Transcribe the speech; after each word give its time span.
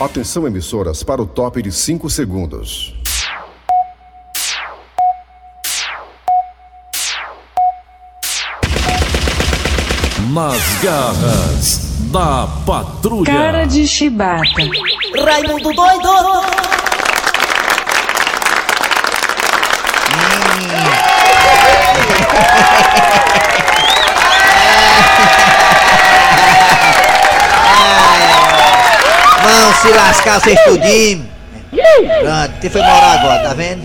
Atenção, 0.00 0.46
emissoras, 0.46 1.02
para 1.02 1.20
o 1.20 1.26
top 1.26 1.60
de 1.60 1.72
5 1.72 2.08
segundos. 2.08 2.94
Nas 10.32 10.62
garras 10.80 11.78
da 12.12 12.46
patrulha. 12.64 13.24
Cara 13.24 13.64
de 13.64 13.88
chibata. 13.88 14.44
Raimundo 15.24 15.72
doido! 15.72 16.87
Vão 29.58 29.74
se 29.82 29.88
lascar 29.88 30.40
vocês 30.40 30.58
tudinho. 30.64 31.28
Pronto, 31.70 32.60
você 32.60 32.70
foi 32.70 32.80
morar 32.80 33.18
agora, 33.18 33.42
tá 33.42 33.54
vendo? 33.54 33.82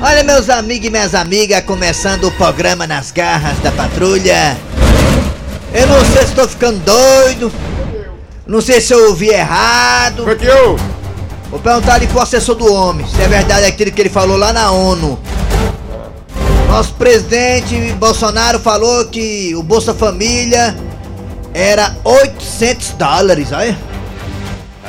Olha, 0.00 0.22
meus 0.22 0.48
amigos 0.48 0.86
e 0.86 0.90
minhas 0.90 1.12
amigas, 1.12 1.64
começando 1.64 2.28
o 2.28 2.30
programa 2.30 2.86
Nas 2.86 3.10
Garras 3.10 3.58
da 3.58 3.72
Patrulha. 3.72 4.56
Eu 5.74 5.88
não 5.88 6.04
sei 6.04 6.22
se 6.22 6.28
estou 6.28 6.46
ficando 6.46 6.78
doido. 6.84 7.52
Não 8.46 8.60
sei 8.60 8.80
se 8.80 8.94
eu 8.94 9.08
ouvi 9.08 9.28
errado. 9.28 10.22
Foi 10.22 10.36
que 10.36 10.46
eu? 10.46 10.78
Vou 11.50 11.58
perguntar 11.58 11.94
ali 11.94 12.06
pro 12.06 12.20
assessor 12.20 12.54
do 12.54 12.72
homem 12.72 13.04
se 13.08 13.20
é 13.20 13.26
verdade 13.26 13.66
aquilo 13.66 13.90
que 13.90 14.00
ele 14.00 14.08
falou 14.08 14.36
lá 14.36 14.52
na 14.52 14.70
ONU. 14.70 15.18
Nosso 16.68 16.94
presidente 16.94 17.74
Bolsonaro 17.94 18.60
falou 18.60 19.04
que 19.06 19.52
o 19.56 19.64
Bolsa 19.64 19.92
Família 19.92 20.76
era 21.52 21.92
800 22.04 22.90
dólares, 22.90 23.50
olha. 23.50 23.76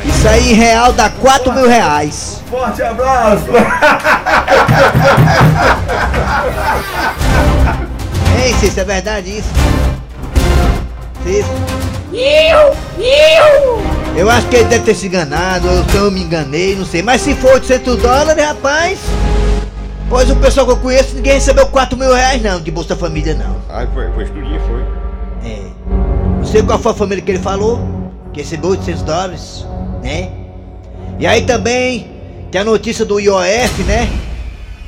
Isso 0.06 0.28
aí 0.28 0.52
em 0.52 0.56
real 0.56 0.94
dá 0.94 1.10
4 1.10 1.52
mil 1.54 1.68
reais. 1.68 2.42
Forte 2.50 2.84
abraço! 2.84 3.46
Ei, 8.44 8.54
Cícero, 8.54 8.82
é 8.82 8.94
verdade 8.94 9.40
isso? 9.40 9.50
Cícero? 11.24 11.68
Eu 14.16 14.30
acho 14.30 14.48
que 14.48 14.56
ele 14.56 14.66
deve 14.66 14.86
ter 14.86 14.96
se 14.96 15.08
enganado, 15.08 15.68
ou 15.70 15.84
se 15.84 15.96
eu 15.96 16.10
me 16.10 16.24
enganei, 16.24 16.76
não 16.76 16.86
sei. 16.86 17.04
Mas 17.04 17.22
se 17.22 17.36
for 17.36 17.54
800 17.54 17.98
dólares, 17.98 18.44
rapaz. 18.44 18.98
Pois 20.10 20.30
o 20.30 20.36
pessoal 20.38 20.66
que 20.66 20.72
eu 20.72 20.78
conheço, 20.78 21.16
ninguém 21.16 21.34
recebeu 21.34 21.68
4 21.68 21.98
mil 21.98 22.14
reais 22.14 22.42
não, 22.42 22.62
de 22.62 22.72
Bolsa 22.72 22.96
Família 22.96 23.36
não. 23.36 23.58
Ai, 23.70 23.88
foi, 23.94 24.10
foi 24.14 24.24
estudinho, 24.24 24.62
foi. 24.62 25.52
É. 25.52 25.62
Não 26.38 26.46
sei 26.46 26.64
qual 26.64 26.80
foi 26.80 26.94
a 26.94 26.96
família 26.96 27.22
que 27.22 27.30
ele 27.30 27.40
falou, 27.40 27.82
que 28.32 28.40
recebeu 28.42 28.70
800 28.72 29.02
dólares, 29.02 29.66
né? 30.02 30.30
E 31.20 31.26
aí 31.26 31.44
também 31.44 32.12
tem 32.52 32.62
a 32.62 32.64
notícia 32.64 33.04
do 33.04 33.20
IOF, 33.20 33.84
né? 33.84 34.10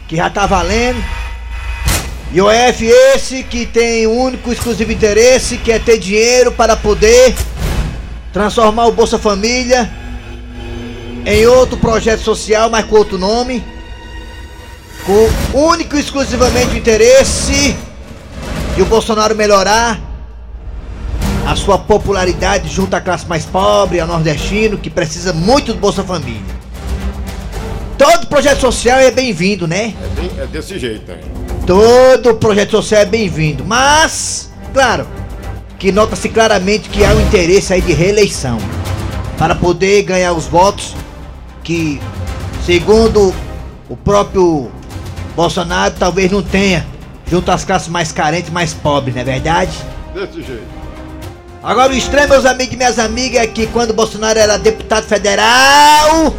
Que 0.08 0.16
já 0.16 0.30
tá 0.30 0.46
valendo. 0.46 1.04
IOF 2.32 2.86
esse 2.86 3.44
que 3.44 3.66
tem 3.66 4.06
um 4.06 4.18
único 4.18 4.52
exclusivo 4.52 4.92
interesse, 4.92 5.58
que 5.58 5.72
é 5.72 5.80
ter 5.80 5.98
dinheiro 5.98 6.52
para 6.52 6.76
poder 6.76 7.36
transformar 8.32 8.86
o 8.86 8.92
Bolsa 8.92 9.18
Família 9.18 9.90
em 11.26 11.46
outro 11.48 11.78
projeto 11.78 12.22
social, 12.22 12.70
mas 12.70 12.86
com 12.86 12.96
outro 12.96 13.18
nome. 13.18 13.64
Com 15.06 15.58
único 15.58 15.96
e 15.96 16.00
exclusivamente 16.00 16.76
o 16.76 16.78
interesse 16.78 17.76
de 18.76 18.82
o 18.82 18.86
Bolsonaro 18.86 19.36
melhorar 19.36 20.09
a 21.50 21.56
sua 21.56 21.80
popularidade 21.80 22.70
junto 22.70 22.94
à 22.96 23.02
classe 23.02 23.26
mais 23.28 23.44
pobre, 23.44 24.00
ao 24.00 24.08
nordestino, 24.08 24.78
que 24.78 24.88
precisa 24.90 25.34
muito 25.34 25.74
do 25.74 25.80
Bolsa 25.80 26.04
Família. 26.04 26.44
Todo 27.98 28.28
projeto 28.28 28.60
social 28.62 29.00
é 29.00 29.10
bem-vindo, 29.10 29.68
né? 29.68 29.94
É, 30.00 30.22
bem- 30.22 30.32
é 30.44 30.46
desse 30.46 30.78
jeito, 30.78 31.12
hein? 31.12 31.18
Todo 31.66 32.36
projeto 32.36 32.72
social 32.72 33.02
é 33.02 33.06
bem-vindo, 33.06 33.66
mas, 33.66 34.52
claro, 34.74 35.08
que 35.80 35.92
nota-se 35.92 36.30
claramente 36.30 36.88
que 36.88 37.04
há 37.04 37.10
um 37.10 37.22
interesse 37.22 37.74
aí 37.74 37.82
de 37.82 37.94
reeleição 37.94 38.60
para 39.38 39.56
poder 39.56 40.04
ganhar 40.04 40.34
os 40.34 40.46
votos 40.46 40.96
que, 41.64 42.00
segundo 42.64 43.34
o 43.90 43.98
próprio 43.98 44.70
Bolsonaro, 45.36 45.96
talvez 45.98 46.32
não 46.32 46.44
tenha 46.44 46.86
junto 47.30 47.50
às 47.52 47.66
classes 47.66 47.88
mais 47.88 48.12
carentes, 48.12 48.52
mais 48.52 48.72
pobres, 48.72 49.16
não 49.16 49.22
é 49.22 49.26
verdade? 49.26 49.72
Desse 50.14 50.44
jeito. 50.44 50.79
Agora 51.62 51.92
o 51.92 51.96
estranho, 51.96 52.30
meus 52.30 52.46
amigos 52.46 52.74
e 52.74 52.78
minhas 52.78 52.98
amigas, 52.98 53.42
é 53.42 53.48
que 53.48 53.68
quando 53.68 53.94
Bolsonaro 53.94 54.40
era 54.40 54.58
deputado 54.58 55.06
federal, 55.06 56.34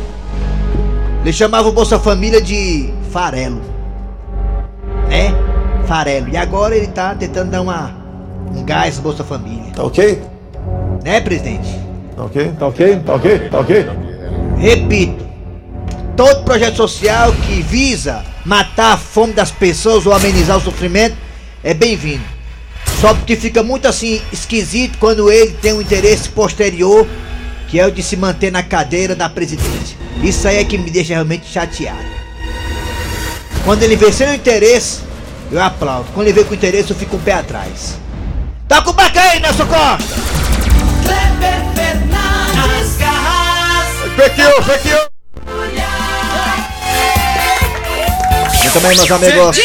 ele 1.20 1.32
chamava 1.32 1.68
o 1.68 1.72
Bolsa 1.72 1.98
Família 1.98 2.40
de 2.40 2.90
farelo. 3.12 3.60
Né? 5.10 5.34
Farelo. 5.86 6.28
E 6.30 6.38
agora 6.38 6.74
ele 6.74 6.86
tá 6.86 7.14
tentando 7.14 7.50
dar 7.50 7.60
uma, 7.60 7.94
um 8.56 8.64
gás 8.64 8.96
no 8.96 9.02
Bolsa 9.02 9.22
Família. 9.22 9.70
Tá 9.74 9.82
ok? 9.82 10.22
Né, 11.04 11.20
presidente? 11.20 11.68
Tá 12.16 12.24
ok? 12.24 12.52
Tá 12.58 12.66
ok? 12.66 12.96
Tá 13.00 13.14
ok? 13.14 13.38
Tá 13.50 13.60
ok? 13.60 13.86
Repito, 14.56 15.26
todo 16.16 16.44
projeto 16.44 16.76
social 16.76 17.30
que 17.46 17.60
visa 17.60 18.24
matar 18.46 18.94
a 18.94 18.96
fome 18.96 19.34
das 19.34 19.50
pessoas 19.50 20.06
ou 20.06 20.14
amenizar 20.14 20.56
o 20.56 20.60
sofrimento 20.62 21.16
é 21.62 21.74
bem-vindo. 21.74 22.39
Só 23.00 23.14
porque 23.14 23.34
fica 23.34 23.62
muito 23.62 23.88
assim 23.88 24.20
esquisito 24.30 24.98
quando 24.98 25.32
ele 25.32 25.52
tem 25.52 25.72
um 25.72 25.80
interesse 25.80 26.28
posterior, 26.28 27.06
que 27.66 27.80
é 27.80 27.86
o 27.86 27.90
de 27.90 28.02
se 28.02 28.14
manter 28.14 28.52
na 28.52 28.62
cadeira 28.62 29.16
da 29.16 29.28
presidência. 29.28 29.96
Isso 30.22 30.46
aí 30.46 30.58
é 30.58 30.64
que 30.64 30.76
me 30.76 30.90
deixa 30.90 31.14
realmente 31.14 31.50
chateado. 31.50 31.98
Quando 33.64 33.82
ele 33.82 33.96
vê 33.96 34.12
sem 34.12 34.34
interesse, 34.34 35.00
eu 35.50 35.62
aplaudo. 35.62 36.10
Quando 36.12 36.26
ele 36.26 36.40
vê 36.40 36.44
com 36.44 36.54
interesse, 36.54 36.90
eu 36.90 36.96
fico 36.96 37.16
um 37.16 37.20
pé 37.20 37.32
atrás. 37.32 37.98
Tá 38.68 38.82
com 38.82 38.90
o 38.90 38.94
aí, 39.00 39.40
Nelson 39.40 39.66
Costa! 39.66 40.14
Kleber 41.02 41.74
Fernandes, 41.74 42.96
fake 44.16 44.88
you! 44.88 45.10
Muito 48.62 48.80
bem, 48.80 48.96
meus 48.96 49.10
amigos. 49.10 49.56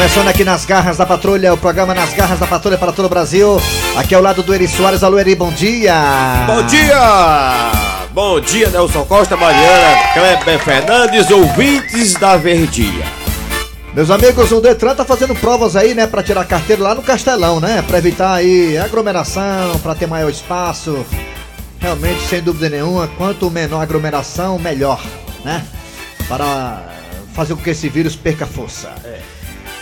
Começando 0.00 0.28
aqui 0.28 0.44
nas 0.44 0.64
garras 0.64 0.96
da 0.96 1.04
patrulha, 1.04 1.52
o 1.52 1.58
programa 1.58 1.92
Nas 1.92 2.14
Garras 2.14 2.38
da 2.38 2.46
Patrulha 2.46 2.78
para 2.78 2.90
todo 2.90 3.04
o 3.04 3.08
Brasil. 3.10 3.60
Aqui 3.94 4.14
ao 4.14 4.22
lado 4.22 4.42
do 4.42 4.54
Eri 4.54 4.66
Soares. 4.66 5.02
Alô, 5.02 5.18
Eri, 5.18 5.34
bom 5.34 5.52
dia. 5.52 5.94
Bom 6.46 6.62
dia! 6.62 7.70
Bom 8.10 8.40
dia, 8.40 8.70
Nelson 8.70 9.04
Costa, 9.04 9.36
Mariana, 9.36 10.02
Kleber 10.14 10.58
Fernandes, 10.60 11.30
ouvintes 11.30 12.14
da 12.14 12.38
Verdinha. 12.38 13.04
Meus 13.92 14.10
amigos, 14.10 14.50
o 14.50 14.60
Detran 14.62 14.94
tá 14.94 15.04
fazendo 15.04 15.34
provas 15.34 15.76
aí, 15.76 15.92
né, 15.92 16.06
para 16.06 16.22
tirar 16.22 16.46
carteira 16.46 16.82
lá 16.82 16.94
no 16.94 17.02
Castelão, 17.02 17.60
né, 17.60 17.84
para 17.86 17.98
evitar 17.98 18.32
aí 18.32 18.78
aglomeração, 18.78 19.78
para 19.82 19.94
ter 19.94 20.06
maior 20.06 20.30
espaço. 20.30 21.04
Realmente, 21.78 22.22
sem 22.22 22.40
dúvida 22.40 22.70
nenhuma, 22.70 23.06
quanto 23.18 23.50
menor 23.50 23.82
aglomeração, 23.82 24.58
melhor, 24.58 24.98
né? 25.44 25.62
Para 26.26 26.84
fazer 27.34 27.54
com 27.54 27.60
que 27.60 27.68
esse 27.68 27.90
vírus 27.90 28.16
perca 28.16 28.46
força. 28.46 28.88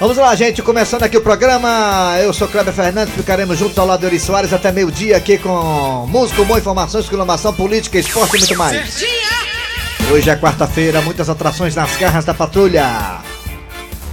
Vamos 0.00 0.16
lá, 0.16 0.32
gente, 0.36 0.62
começando 0.62 1.02
aqui 1.02 1.16
o 1.16 1.20
programa. 1.20 2.16
Eu 2.22 2.32
sou 2.32 2.46
Kleber 2.46 2.72
Fernandes, 2.72 3.12
ficaremos 3.12 3.58
juntos 3.58 3.76
ao 3.76 3.84
lado 3.84 4.00
do 4.00 4.06
Eri 4.06 4.20
Soares 4.20 4.52
até 4.52 4.70
meio-dia 4.70 5.16
aqui 5.16 5.36
com 5.38 6.06
música, 6.08 6.44
boa 6.44 6.60
informação, 6.60 7.00
exclamação, 7.00 7.52
política, 7.52 7.98
esporte 7.98 8.36
e 8.36 8.38
muito 8.38 8.56
mais. 8.56 9.02
Hoje 10.12 10.30
é 10.30 10.36
quarta-feira, 10.36 11.02
muitas 11.02 11.28
atrações 11.28 11.74
nas 11.74 11.96
garras 11.96 12.24
da 12.24 12.32
patrulha. 12.32 13.18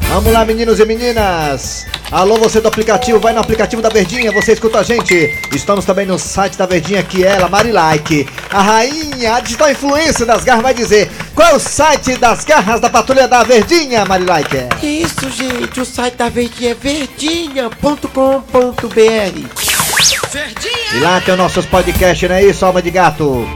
Vamos 0.09 0.33
lá, 0.33 0.43
meninos 0.43 0.79
e 0.79 0.85
meninas. 0.85 1.85
Alô, 2.11 2.37
você 2.37 2.61
do 2.61 2.67
aplicativo, 2.67 3.19
vai 3.19 3.33
no 3.33 3.39
aplicativo 3.39 3.81
da 3.81 3.89
Verdinha, 3.89 4.31
você 4.31 4.53
escuta 4.53 4.79
a 4.79 4.83
gente. 4.83 5.37
Estamos 5.53 5.85
também 5.85 6.05
no 6.05 6.19
site 6.19 6.57
da 6.57 6.65
Verdinha, 6.65 7.01
que 7.03 7.25
é 7.25 7.29
ela, 7.29 7.49
Marilike. 7.49 8.27
A 8.51 8.61
rainha, 8.61 9.35
a 9.35 9.39
digital 9.39 9.71
influência 9.71 10.25
das 10.25 10.43
garras 10.43 10.63
vai 10.63 10.73
dizer 10.73 11.11
qual 11.33 11.49
é 11.49 11.55
o 11.55 11.59
site 11.59 12.15
das 12.17 12.45
garras 12.45 12.79
da 12.79 12.89
patrulha 12.89 13.27
da 13.27 13.43
Verdinha, 13.43 14.05
Marilike. 14.05 14.67
Isso, 14.83 15.29
gente, 15.31 15.79
o 15.81 15.85
site 15.85 16.15
da 16.15 16.29
Verdinha 16.29 16.71
é 16.71 16.73
verdinha.com.br. 16.75 17.75
E 20.93 20.99
lá 20.99 21.19
tem 21.21 21.33
os 21.33 21.39
nossos 21.39 21.65
podcasts, 21.65 22.29
não 22.29 22.35
é 22.35 22.43
isso, 22.43 22.65
alma 22.65 22.81
de 22.81 22.91
gato? 22.91 23.47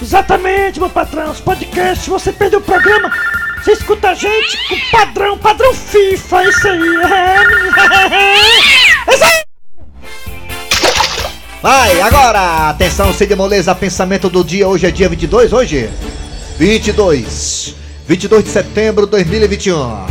Exatamente, 0.00 0.78
meu 0.78 0.88
patrão. 0.88 1.30
Os 1.30 1.40
podcasts, 1.40 2.06
você 2.06 2.32
perdeu 2.32 2.60
o 2.60 2.62
programa, 2.62 3.12
você 3.62 3.72
escuta 3.72 4.08
a 4.08 4.14
gente 4.14 4.56
com 4.68 4.76
padrão, 4.90 5.36
padrão 5.36 5.74
FIFA, 5.74 6.44
isso 6.44 6.68
aí. 6.68 6.96
É 9.06 9.14
isso 9.14 9.24
aí. 9.24 9.42
Vai, 11.62 12.00
agora! 12.00 12.70
Atenção, 12.70 13.12
Cid 13.12 13.34
Moleza, 13.36 13.74
pensamento 13.74 14.30
do 14.30 14.42
dia. 14.42 14.66
Hoje 14.66 14.86
é 14.86 14.90
dia 14.90 15.08
22, 15.10 15.52
hoje? 15.52 15.90
22. 16.58 17.74
22 18.06 18.44
de 18.44 18.50
setembro 18.50 19.04
de 19.04 19.10
2021. 19.12 20.06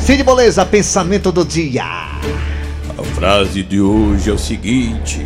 Cid 0.00 0.24
Moleza, 0.24 0.66
pensamento 0.66 1.30
do 1.30 1.44
dia. 1.44 1.84
A 1.84 3.04
frase 3.14 3.62
de 3.62 3.80
hoje 3.80 4.28
é 4.28 4.32
o 4.32 4.38
seguinte: 4.38 5.24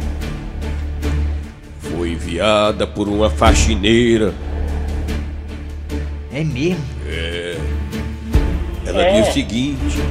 Foi 1.81 2.11
enviada 2.11 2.87
por 2.87 3.09
uma 3.09 3.31
faxineira. 3.31 4.35
É 6.31 6.45
mesmo? 6.45 6.94
Ela 8.95 9.21
diz 9.21 9.29
o 9.29 9.33
seguinte: 9.33 10.03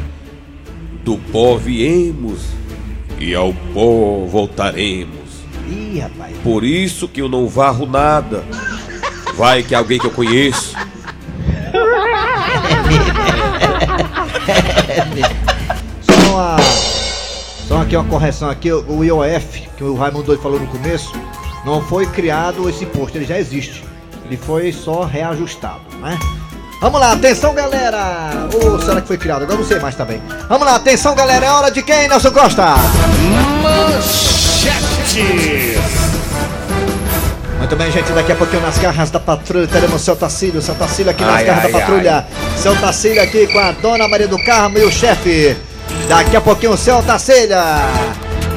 Do 1.03 1.17
pó 1.17 1.55
viemos 1.55 2.41
e 3.17 3.33
ao 3.33 3.53
pó 3.73 4.25
voltaremos. 4.27 5.23
Ih, 5.67 5.99
rapaz. 5.99 6.35
Por 6.43 6.65
isso 6.65 7.07
que 7.07 7.21
eu 7.21 7.29
não 7.29 7.47
varro 7.47 7.85
nada. 7.85 8.43
Vai 9.35 9.63
que 9.63 9.73
é 9.73 9.77
alguém 9.77 9.97
que 9.97 10.05
eu 10.05 10.11
conheço. 10.11 10.75
Só 16.01 16.13
uma. 16.31 16.57
Só 17.67 17.81
aqui 17.81 17.95
uma 17.95 18.03
correção 18.09 18.49
aqui, 18.49 18.71
o 18.71 19.03
IOF, 19.03 19.69
que 19.77 19.83
o 19.83 19.95
Raimundo 19.95 20.25
Doido 20.25 20.41
falou 20.41 20.59
no 20.59 20.67
começo, 20.67 21.13
não 21.65 21.81
foi 21.81 22.05
criado 22.05 22.69
esse 22.69 22.83
imposto, 22.83 23.17
ele 23.17 23.25
já 23.25 23.39
existe. 23.39 23.83
Ele 24.25 24.35
foi 24.35 24.73
só 24.73 25.05
reajustado, 25.05 25.81
né? 26.01 26.19
Vamos 26.83 26.99
lá, 26.99 27.13
atenção 27.13 27.53
galera! 27.53 28.49
Ou 28.61 28.77
será 28.81 28.99
que 28.99 29.07
foi 29.07 29.17
criado? 29.17 29.43
Agora 29.43 29.57
não 29.57 29.65
sei 29.65 29.79
mais 29.79 29.95
também. 29.95 30.21
Vamos 30.49 30.67
lá, 30.67 30.75
atenção 30.75 31.15
galera, 31.15 31.45
é 31.45 31.49
hora 31.49 31.71
de 31.71 31.81
quem, 31.81 32.09
Nelson 32.09 32.29
Costa? 32.31 32.75
Muito 37.57 37.75
bem, 37.77 37.89
gente, 37.89 38.11
daqui 38.11 38.33
a 38.33 38.35
pouquinho 38.35 38.61
nas 38.61 38.77
garras 38.77 39.09
da 39.09 39.17
patrulha 39.17 39.65
teremos 39.65 40.01
o 40.01 40.03
seu 40.03 40.13
Tacílio, 40.17 40.61
seu 40.61 40.75
Tacílio 40.75 41.09
aqui 41.09 41.23
nas 41.23 41.35
Ai, 41.35 41.45
garras 41.45 41.63
ai, 41.63 41.71
da 41.71 41.79
patrulha. 41.79 42.25
Seu 42.57 42.75
Tacílio 42.75 43.23
aqui 43.23 43.47
com 43.47 43.59
a 43.59 43.71
dona 43.71 44.05
Maria 44.09 44.27
do 44.27 44.43
Carmo 44.43 44.77
e 44.77 44.83
o 44.83 44.91
chefe. 44.91 45.55
Daqui 46.09 46.35
a 46.35 46.41
pouquinho 46.41 46.73
o 46.73 46.77
seu 46.77 47.01
Tacília. 47.01 47.63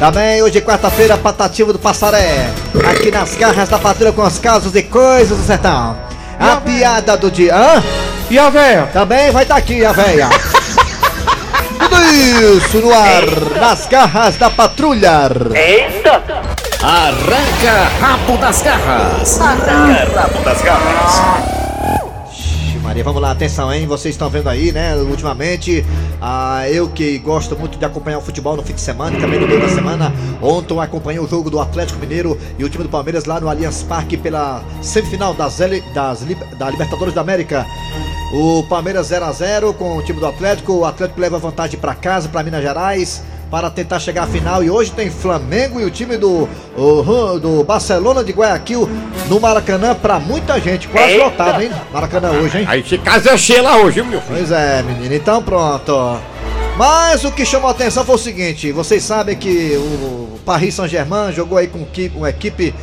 Também 0.01 0.43
hoje, 0.43 0.61
quarta-feira, 0.63 1.17
Patativo 1.17 1.73
do 1.73 1.79
Passaré. 1.79 2.51
Aqui 2.91 3.09
nas 3.13 3.37
garras 3.37 3.69
da 3.69 3.79
patrulha 3.79 4.11
com 4.11 4.25
os 4.25 4.41
casos 4.41 4.75
e 4.75 4.83
coisas 4.83 5.39
do 5.39 5.45
sertão. 5.45 5.97
A 6.41 6.57
piada 6.57 7.17
do 7.17 7.31
dia. 7.31 7.55
Hã? 7.55 8.06
E 8.29 8.39
a 8.39 8.51
véia? 8.51 8.89
Também 8.93 9.31
vai 9.31 9.43
estar 9.45 9.57
aqui 9.57 9.85
a 9.85 9.93
véia. 9.93 10.29
Tudo 11.79 12.03
isso 12.05 12.79
no 12.79 12.93
ar, 12.93 13.25
nas 13.61 13.87
garras 13.87 14.37
da 14.37 14.51
patrulha. 14.51 15.31
Arranca 16.83 17.89
rabo 18.01 18.37
das 18.39 18.63
garras. 18.63 19.41
Ixi, 21.03 21.56
Maria, 22.97 23.05
vamos 23.05 23.21
lá, 23.21 23.31
atenção, 23.33 23.71
hein? 23.71 23.87
Vocês 23.87 24.15
estão 24.15 24.31
vendo 24.31 24.49
aí, 24.49 24.73
né? 24.73 24.97
Ultimamente, 24.97 25.85
ah, 26.19 26.67
eu 26.71 26.89
que 26.89 27.19
gosto 27.19 27.55
muito 27.55 27.77
de 27.77 27.85
acompanhar 27.85 28.17
o 28.17 28.23
futebol 28.23 28.57
no 28.57 28.63
fim 28.63 28.73
de 28.73 28.81
semana 28.81 29.19
e 29.19 29.21
também 29.21 29.39
no 29.39 29.47
meio 29.47 29.61
da 29.61 29.69
semana. 29.69 30.11
Ontem 30.41 30.81
acompanhei 30.81 31.21
o 31.21 31.29
jogo 31.29 31.51
do 31.51 31.61
Atlético 31.61 32.01
Mineiro 32.01 32.39
e 32.59 32.65
o 32.65 32.71
time 32.71 32.85
do 32.85 32.89
Palmeiras 32.89 33.27
lá 33.27 33.39
no 33.39 33.51
Allianz 33.51 33.83
Parque 33.83 34.17
pela 34.17 34.65
semifinal 34.81 35.35
das, 35.35 35.59
das, 35.93 36.25
da 36.59 36.71
Libertadores 36.71 37.13
da 37.13 37.21
América. 37.21 37.67
O 38.33 38.63
Palmeiras 38.63 39.09
0 39.09 39.27
a 39.27 39.33
0 39.33 39.75
com 39.75 39.99
o 39.99 40.03
time 40.03 40.19
do 40.19 40.27
Atlético. 40.27 40.73
O 40.73 40.85
Atlético 40.87 41.21
leva 41.21 41.39
vantagem 41.39 41.79
para 41.79 41.95
casa, 41.95 42.31
para 42.31 42.43
Minas 42.43 42.63
Gerais. 42.63 43.23
Para 43.51 43.71
tentar 43.71 44.01
chegar 44.01 44.25
à 44.25 44.27
final 44.27 44.63
e 44.65 44.69
hoje 44.71 44.91
tem 44.91 45.09
Flamengo 45.09 45.81
e 45.81 45.85
o 45.85 45.91
time 45.91 46.17
do, 46.17 46.49
o- 46.77 47.39
do 47.39 47.63
Barcelona 47.63 48.25
de 48.25 48.33
Guayaquil 48.33 48.89
no 49.29 49.39
Maracanã 49.41 49.95
para 49.95 50.19
muita 50.19 50.61
gente, 50.61 50.89
quase 50.89 51.17
lotado, 51.17 51.63
hein? 51.63 51.71
Maracanã 51.93 52.33
hoje, 52.33 52.59
hein? 52.59 52.65
Aí 52.69 52.85
se 52.85 52.99
casa 52.99 53.37
cheia 53.39 53.63
lá 53.63 53.77
hoje, 53.77 54.01
viu, 54.01 54.05
meu 54.07 54.21
filho? 54.21 54.37
Pois 54.39 54.51
é, 54.51 54.83
menino, 54.83 55.15
então 55.15 55.41
pronto. 55.43 56.19
Mas 56.77 57.25
o 57.25 57.31
que 57.31 57.47
chamou 57.47 57.69
a 57.69 57.71
atenção 57.71 58.05
foi 58.05 58.17
o 58.17 58.19
seguinte: 58.19 58.73
vocês 58.73 59.05
sabem 59.05 59.37
que 59.37 59.77
o 59.77 60.39
Paris 60.45 60.75
Saint-Germain 60.75 61.33
jogou 61.33 61.57
aí 61.57 61.69
com 61.69 61.87
uma 62.17 62.29
equipe, 62.29 62.75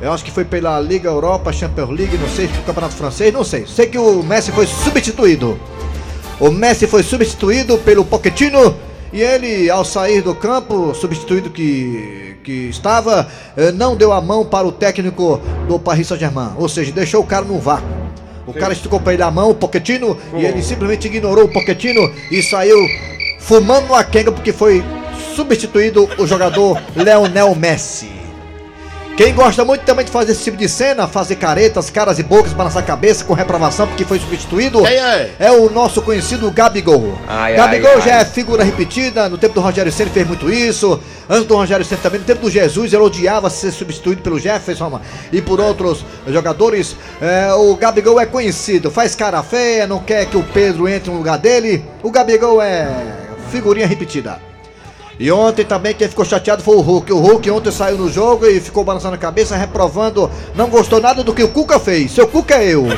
eu 0.00 0.12
acho 0.12 0.24
que 0.24 0.30
foi 0.30 0.44
pela 0.44 0.78
Liga 0.80 1.08
Europa, 1.10 1.52
Champions 1.52 1.90
League, 1.90 2.16
não 2.18 2.28
sei, 2.28 2.48
Campeonato 2.64 2.94
Francês, 2.94 3.32
não 3.34 3.42
sei. 3.42 3.66
Sei 3.66 3.86
que 3.88 3.98
o 3.98 4.22
Messi 4.22 4.52
foi 4.52 4.66
substituído. 4.66 5.58
O 6.38 6.50
Messi 6.50 6.86
foi 6.86 7.02
substituído 7.02 7.76
pelo 7.78 8.04
Pochettino 8.04 8.74
e 9.14 9.22
ele, 9.22 9.70
ao 9.70 9.84
sair 9.84 10.20
do 10.20 10.34
campo, 10.34 10.92
substituído 10.92 11.48
que, 11.48 12.36
que 12.42 12.68
estava, 12.68 13.30
eh, 13.56 13.70
não 13.70 13.94
deu 13.94 14.12
a 14.12 14.20
mão 14.20 14.44
para 14.44 14.66
o 14.66 14.72
técnico 14.72 15.40
do 15.68 15.78
Paris 15.78 16.08
Saint-Germain, 16.08 16.50
ou 16.58 16.68
seja, 16.68 16.90
deixou 16.90 17.22
o 17.22 17.26
cara 17.26 17.44
no 17.44 17.60
vácuo. 17.60 17.86
O 18.44 18.52
cara 18.52 18.72
esticou 18.72 18.98
pra 18.98 19.14
ele 19.14 19.22
a 19.22 19.30
mão, 19.30 19.50
o 19.50 19.54
Pochettino, 19.54 20.18
e 20.36 20.44
ele 20.44 20.60
simplesmente 20.64 21.06
ignorou 21.06 21.44
o 21.44 21.48
Pochettino 21.48 22.12
e 22.28 22.42
saiu 22.42 22.76
fumando 23.38 23.86
uma 23.86 24.02
quenga 24.02 24.32
porque 24.32 24.52
foi 24.52 24.82
substituído 25.36 26.08
o 26.18 26.26
jogador 26.26 26.82
Leonel 26.96 27.54
Messi. 27.54 28.23
Quem 29.16 29.32
gosta 29.32 29.64
muito 29.64 29.82
também 29.82 30.04
de 30.04 30.10
fazer 30.10 30.32
esse 30.32 30.42
tipo 30.42 30.56
de 30.56 30.68
cena, 30.68 31.06
fazer 31.06 31.36
caretas, 31.36 31.88
caras 31.88 32.18
e 32.18 32.22
bocas, 32.24 32.52
balançar 32.52 32.82
a 32.82 32.86
cabeça 32.86 33.24
com 33.24 33.32
reprovação 33.32 33.86
porque 33.86 34.04
foi 34.04 34.18
substituído, 34.18 34.82
Quem 34.82 34.96
é? 34.96 35.30
é 35.38 35.52
o 35.52 35.70
nosso 35.70 36.02
conhecido 36.02 36.50
Gabigol. 36.50 37.16
Ai, 37.28 37.54
Gabigol 37.54 37.92
ai, 37.94 38.00
já 38.00 38.16
ai. 38.16 38.22
é 38.22 38.24
figura 38.24 38.64
repetida, 38.64 39.28
no 39.28 39.38
tempo 39.38 39.54
do 39.54 39.60
Rogério 39.60 39.92
Ceni 39.92 40.10
fez 40.10 40.26
muito 40.26 40.50
isso, 40.50 41.00
antes 41.30 41.46
do 41.46 41.54
Rogério 41.54 41.84
Ceni 41.84 42.00
também, 42.00 42.18
no 42.18 42.26
tempo 42.26 42.40
do 42.40 42.50
Jesus 42.50 42.92
ele 42.92 43.02
odiava 43.04 43.48
ser 43.50 43.70
substituído 43.70 44.20
pelo 44.20 44.36
Jefferson 44.36 45.00
e 45.32 45.40
por 45.40 45.60
outros 45.60 46.04
jogadores. 46.26 46.96
É, 47.22 47.52
o 47.54 47.76
Gabigol 47.76 48.18
é 48.18 48.26
conhecido, 48.26 48.90
faz 48.90 49.14
cara 49.14 49.44
feia, 49.44 49.86
não 49.86 50.00
quer 50.00 50.26
que 50.26 50.36
o 50.36 50.42
Pedro 50.42 50.88
entre 50.88 51.12
no 51.12 51.18
lugar 51.18 51.38
dele. 51.38 51.84
O 52.02 52.10
Gabigol 52.10 52.60
é 52.60 52.88
figurinha 53.52 53.86
repetida. 53.86 54.53
E 55.18 55.30
ontem 55.30 55.64
também 55.64 55.94
quem 55.94 56.08
ficou 56.08 56.24
chateado 56.24 56.62
foi 56.62 56.76
o 56.76 56.80
Hulk. 56.80 57.12
O 57.12 57.18
Hulk 57.18 57.50
ontem 57.50 57.70
saiu 57.70 57.96
no 57.96 58.10
jogo 58.10 58.46
e 58.46 58.60
ficou 58.60 58.82
balançando 58.82 59.14
a 59.14 59.18
cabeça, 59.18 59.56
reprovando, 59.56 60.30
não 60.56 60.68
gostou 60.68 61.00
nada 61.00 61.22
do 61.22 61.32
que 61.32 61.42
o 61.42 61.48
Cuca 61.48 61.78
fez. 61.78 62.10
Seu 62.12 62.26
Cuca 62.26 62.54
é 62.54 62.74
eu. 62.74 62.84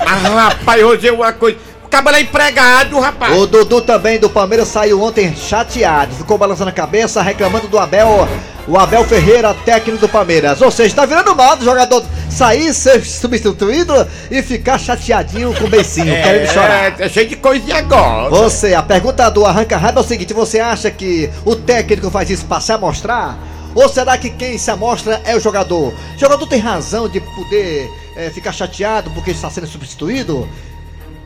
Ah, 0.00 0.48
rapaz, 0.48 0.82
hoje 0.82 1.08
é 1.08 1.12
uma 1.12 1.32
coisa. 1.32 1.58
O 1.84 1.88
cabelo 1.88 2.16
é 2.16 2.20
empregado, 2.20 2.98
rapaz. 2.98 3.36
O 3.36 3.46
Dudu 3.46 3.80
também 3.80 4.18
do 4.18 4.30
Palmeiras 4.30 4.68
saiu 4.68 5.02
ontem 5.02 5.34
chateado, 5.34 6.14
ficou 6.14 6.38
balançando 6.38 6.70
a 6.70 6.72
cabeça, 6.72 7.20
reclamando 7.22 7.68
do 7.68 7.78
Abel, 7.78 8.28
o 8.66 8.78
Abel 8.78 9.04
Ferreira, 9.04 9.54
técnico 9.64 9.98
do 9.98 10.08
Palmeiras. 10.08 10.60
Ou 10.62 10.70
seja, 10.70 10.94
tá 10.94 11.04
virando 11.04 11.34
mal 11.34 11.56
do 11.56 11.64
jogador 11.64 12.04
sair, 12.30 12.72
ser 12.72 13.04
substituído 13.04 13.92
e 14.30 14.42
ficar 14.42 14.78
chateadinho 14.78 15.54
com 15.54 15.64
o 15.64 15.68
beicinho, 15.68 16.06
querendo 16.06 16.48
chorar. 16.48 17.00
É, 17.00 17.06
é 17.06 17.08
cheio 17.08 17.28
de 17.28 17.36
coisinha 17.36 17.78
agora. 17.78 18.30
Você, 18.30 18.74
a 18.74 18.82
pergunta 18.82 19.28
do 19.30 19.44
Arranca 19.44 19.76
Raiva 19.76 20.00
é 20.00 20.02
o 20.02 20.06
seguinte: 20.06 20.32
você 20.32 20.60
acha 20.60 20.90
que 20.90 21.30
o 21.44 21.56
técnico 21.56 22.10
faz 22.10 22.30
isso 22.30 22.46
pra 22.46 22.60
se 22.60 22.72
amostrar? 22.72 23.38
Ou 23.74 23.88
será 23.88 24.18
que 24.18 24.30
quem 24.30 24.58
se 24.58 24.70
amostra 24.70 25.20
é 25.24 25.36
o 25.36 25.40
jogador? 25.40 25.92
O 26.16 26.18
jogador 26.18 26.46
tem 26.46 26.58
razão 26.58 27.08
de 27.08 27.20
poder 27.20 27.88
eh, 28.16 28.30
ficar 28.30 28.52
chateado 28.52 29.10
porque 29.10 29.30
está 29.30 29.48
sendo 29.48 29.66
substituído? 29.66 30.48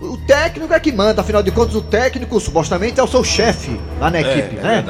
O 0.01 0.19
técnico 0.19 0.75
é 0.75 0.81
que 0.81 0.93
manda, 0.93 1.23
afinal 1.23 1.43
de 1.43 1.51
contas, 1.51 1.75
o 1.75 1.81
técnico 1.81 2.39
supostamente 2.39 3.01
é 3.01 3.03
o 3.03 3.07
seu 3.07 3.25
chefe 3.25 3.81
lá 3.99 4.11
na 4.11 4.21
equipe, 4.21 4.57
né? 4.57 4.85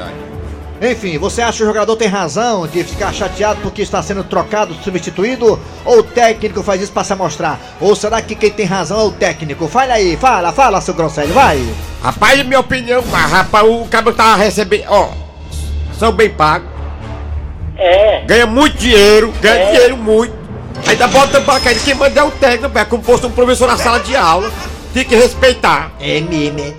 Enfim, 0.91 1.17
você 1.17 1.41
acha 1.41 1.57
que 1.57 1.63
o 1.63 1.67
jogador 1.67 1.95
tem 1.95 2.07
razão 2.07 2.67
de 2.67 2.83
ficar 2.83 3.11
chateado 3.11 3.59
porque 3.61 3.81
está 3.81 4.03
sendo 4.03 4.23
trocado, 4.23 4.75
substituído? 4.83 5.59
Ou 5.83 5.99
o 5.99 6.03
técnico 6.03 6.61
faz 6.61 6.81
isso 6.81 6.91
para 6.91 7.03
se 7.03 7.13
amostrar? 7.13 7.59
Ou 7.81 7.95
será 7.95 8.21
que 8.21 8.35
quem 8.35 8.51
tem 8.51 8.65
razão 8.65 8.99
é 8.99 9.03
o 9.03 9.11
técnico? 9.11 9.67
Fala 9.67 9.93
aí, 9.93 10.15
fala, 10.15 10.51
fala, 10.51 10.79
seu 10.81 10.93
Grosselho, 10.93 11.33
vai! 11.33 11.59
Rapaz, 12.03 12.45
minha 12.45 12.59
opinião, 12.59 13.03
rapaz, 13.11 13.67
o 13.67 13.85
cabelo 13.85 14.15
tá 14.15 14.35
recebendo. 14.35 14.85
Ó, 14.89 15.09
são 15.97 16.11
bem 16.11 16.29
pagos. 16.29 16.69
É. 17.77 18.23
Ganha 18.25 18.45
muito 18.45 18.77
dinheiro, 18.77 19.33
ganha 19.41 19.71
dinheiro 19.71 19.97
muito. 19.97 20.35
Ainda 20.87 21.07
bota 21.07 21.41
pra 21.41 21.59
ele 21.71 21.79
quem 21.79 21.95
manda 21.95 22.19
é 22.19 22.23
o 22.23 22.29
técnico, 22.29 22.77
é 22.77 22.85
como 22.85 23.01
fosse 23.01 23.25
um 23.25 23.31
professor 23.31 23.67
na 23.67 23.77
sala 23.77 23.99
de 23.99 24.15
aula. 24.15 24.51
Tem 24.93 25.03
que 25.03 25.15
respeitar. 25.15 25.91
É 25.99 26.19
é. 26.19 26.73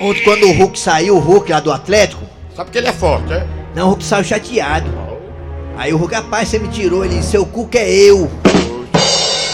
Ontem 0.00 0.24
quando 0.24 0.46
o 0.46 0.52
Hulk 0.52 0.78
saiu, 0.78 1.16
o 1.16 1.20
Hulk 1.20 1.52
lá 1.52 1.60
do 1.60 1.72
Atlético, 1.72 2.24
Sabe 2.60 2.72
que 2.72 2.76
ele 2.76 2.88
é 2.88 2.92
forte, 2.92 3.32
é? 3.32 3.46
não, 3.74 3.86
o 3.86 3.88
Hulk 3.92 4.04
saiu 4.04 4.22
chateado. 4.22 4.86
Aí 5.78 5.94
o 5.94 5.96
Hulk, 5.96 6.14
rapaz, 6.14 6.46
você 6.46 6.58
me 6.58 6.68
tirou, 6.68 7.02
ele 7.02 7.22
seu 7.22 7.46
Cuca 7.46 7.78
é 7.78 7.90
eu. 7.90 8.30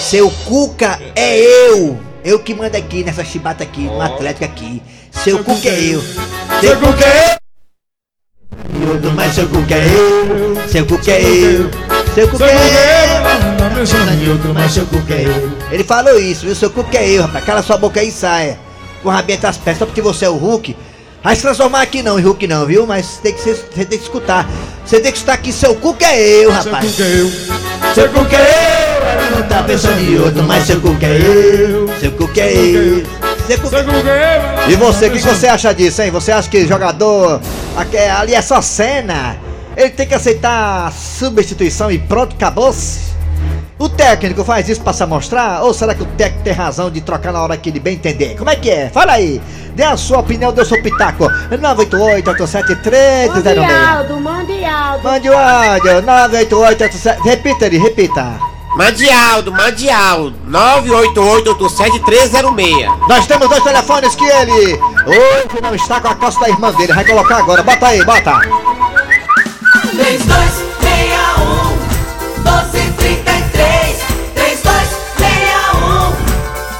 Seu 0.00 0.28
Cuca 0.28 1.00
é 1.14 1.38
eu. 1.38 1.96
Eu 2.24 2.40
que 2.40 2.52
mando 2.52 2.76
aqui 2.76 3.04
nessa 3.04 3.24
chibata 3.24 3.62
aqui, 3.62 3.82
no 3.82 4.00
Atlético 4.00 4.44
aqui. 4.44 4.82
Seu 5.12 5.38
Cuca 5.44 5.68
é 5.68 5.94
eu. 5.94 6.02
Seu 6.60 6.80
Cuca 6.80 7.04
é 7.04 7.30
eu. 7.30 9.04
Eu, 9.04 9.12
Mas 9.12 9.34
seu 9.36 9.48
Cuca 9.50 9.74
é 9.76 9.86
eu. 9.86 10.68
Seu 10.68 10.84
Cuca 10.84 11.10
é 11.12 11.22
eu. 11.22 11.70
Seu 12.12 12.28
Cuca 12.28 12.44
é 12.44 12.54
eu. 14.26 14.52
Mas 14.52 14.72
seu 14.72 14.84
Cuca 14.84 15.14
é 15.14 15.26
eu. 15.26 15.52
Ele 15.70 15.84
falou 15.84 16.18
isso, 16.18 16.44
viu? 16.44 16.56
Seu 16.56 16.70
Cuca 16.70 16.98
é 16.98 17.08
eu, 17.08 17.22
rapaz. 17.22 17.44
Cala 17.44 17.62
sua 17.62 17.78
boca 17.78 18.00
aí 18.00 18.08
e 18.08 18.10
saia. 18.10 18.58
Com 19.00 19.10
rabinho 19.10 19.36
entre 19.36 19.46
as 19.46 19.56
pernas, 19.56 19.78
só 19.78 19.86
porque 19.86 20.02
você 20.02 20.24
é 20.24 20.28
o 20.28 20.34
Hulk. 20.34 20.74
Vai 21.26 21.34
se 21.34 21.42
transformar 21.42 21.82
aqui 21.82 22.04
não, 22.04 22.20
em 22.20 22.22
Hulk 22.22 22.46
não, 22.46 22.64
viu? 22.64 22.86
Mas 22.86 23.18
tem 23.20 23.32
que 23.32 23.40
ser, 23.40 23.56
você 23.56 23.84
tem 23.84 23.98
que 23.98 24.04
escutar. 24.04 24.48
Você 24.84 25.00
tem 25.00 25.10
que 25.10 25.18
escutar 25.18 25.32
aqui, 25.32 25.52
seu 25.52 25.74
Cuca 25.74 26.06
é 26.06 26.44
eu, 26.44 26.52
rapaz. 26.52 26.88
Seu 26.94 26.94
Cuca 26.94 27.02
é 27.02 27.20
eu. 27.20 27.94
Seu 27.94 28.08
Cuca 28.10 28.36
é 28.36 29.00
eu. 29.00 29.08
Ela 29.08 29.30
não 29.30 29.48
tá 29.48 29.62
pensando 29.64 29.98
em 29.98 30.20
outro, 30.20 30.44
mas 30.44 30.62
seu 30.62 30.80
Cuca 30.80 31.04
é 31.04 31.18
eu. 31.18 31.90
Seu 31.98 32.12
Cuca 32.12 32.40
é 32.40 32.54
eu. 32.54 33.04
Seu 33.44 33.58
Cuca 33.58 34.08
é 34.08 34.62
eu. 34.66 34.70
E 34.70 34.76
você, 34.76 35.08
o 35.08 35.10
que 35.10 35.18
você 35.18 35.48
acha 35.48 35.74
disso, 35.74 36.00
hein? 36.00 36.12
Você 36.12 36.30
acha 36.30 36.48
que 36.48 36.64
jogador 36.64 37.40
ali 38.20 38.32
é 38.32 38.40
só 38.40 38.62
cena? 38.62 39.36
Ele 39.76 39.90
tem 39.90 40.06
que 40.06 40.14
aceitar 40.14 40.86
a 40.86 40.90
substituição 40.92 41.90
e 41.90 41.98
pronto, 41.98 42.36
acabou-se? 42.36 43.00
O 43.80 43.88
técnico 43.88 44.44
faz 44.44 44.68
isso 44.68 44.80
pra 44.80 44.92
se 44.92 45.04
mostrar? 45.04 45.64
Ou 45.64 45.74
será 45.74 45.92
que 45.92 46.04
o 46.04 46.06
técnico 46.06 46.44
tem 46.44 46.52
razão 46.52 46.88
de 46.88 47.00
trocar 47.00 47.32
na 47.32 47.42
hora 47.42 47.56
que 47.56 47.68
ele 47.68 47.80
bem 47.80 47.94
entender? 47.94 48.36
Como 48.36 48.48
é 48.48 48.54
que 48.54 48.70
é? 48.70 48.88
Fala 48.90 49.14
aí! 49.14 49.40
Dê 49.76 49.84
a 49.84 49.94
sua 49.94 50.20
opinião, 50.20 50.54
dê 50.54 50.62
o 50.62 50.64
seu 50.64 50.82
pitaco. 50.82 51.28
988-873-06. 51.50 53.44
Mundialdo, 53.44 54.18
Mundialdo. 54.18 55.04
Mande 55.04 55.28
o 55.28 55.36
áudio, 55.36 56.02
988-87. 56.02 57.20
Repita 57.22 57.66
ali, 57.66 57.76
repita. 57.76 58.38
Mandialdo, 58.74 59.52
Mandialdo, 59.52 60.34
988-87306. 60.48 63.06
Nós 63.06 63.26
temos 63.26 63.50
dois 63.50 63.62
telefones 63.62 64.14
que 64.14 64.24
ele 64.24 64.80
hoje 65.06 65.60
não 65.62 65.74
está 65.74 66.00
com 66.00 66.08
a 66.08 66.14
calça 66.14 66.40
da 66.40 66.48
irmã 66.48 66.72
dele. 66.72 66.94
Vai 66.94 67.04
colocar 67.04 67.36
agora. 67.36 67.62
Bota 67.62 67.88
aí, 67.88 68.02
bota. 68.02 68.32
3261 69.90 71.76
1233 72.38 73.98
3261 74.34 76.16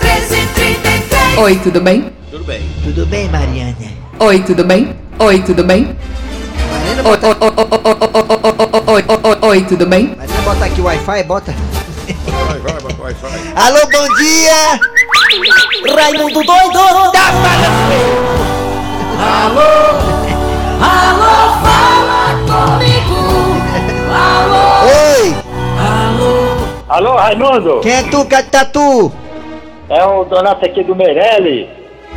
1333 0.01 1.39
Oi, 1.39 1.57
tudo 1.57 1.83
bem? 1.83 2.16
Tudo 2.37 2.45
bem. 2.49 2.61
Tudo 2.85 3.07
bem, 3.07 3.29
Mariana? 3.31 3.75
Oi, 4.21 4.41
tudo 4.41 4.63
bem? 4.63 4.95
Oi, 5.19 5.41
tudo 5.41 5.65
bem? 5.65 5.97
Oi, 9.41 9.63
tudo 9.65 9.87
bem? 9.87 10.15
Mariana, 10.19 10.43
bota 10.43 10.67
aqui 10.67 10.83
o 10.83 10.85
Wi-Fi, 10.85 11.23
bota. 11.23 11.55
Vai, 11.55 12.59
vai, 12.59 12.73
bota 12.75 12.95
o 12.95 13.05
Wi-Fi. 13.05 13.53
Alô, 13.57 13.81
bom 13.91 14.15
dia! 14.17 14.79
Raimundo 15.97 16.45
doido! 16.45 17.11
Da! 17.11 17.27
Alô! 19.47 19.73
Alô, 20.83 21.35
fala 21.65 22.37
comigo! 22.45 23.19
Alô! 24.13 24.67
Alô! 25.81 26.33
Alô, 26.87 27.17
Raimundo! 27.17 27.81
Quem 27.81 27.93
é 27.93 28.03
tu, 28.03 28.27
Catatu? 28.27 29.11
É 29.89 30.05
o 30.05 30.25
Donato 30.25 30.67
aqui 30.67 30.85
do 30.85 30.95
Meirelli. 30.95 31.76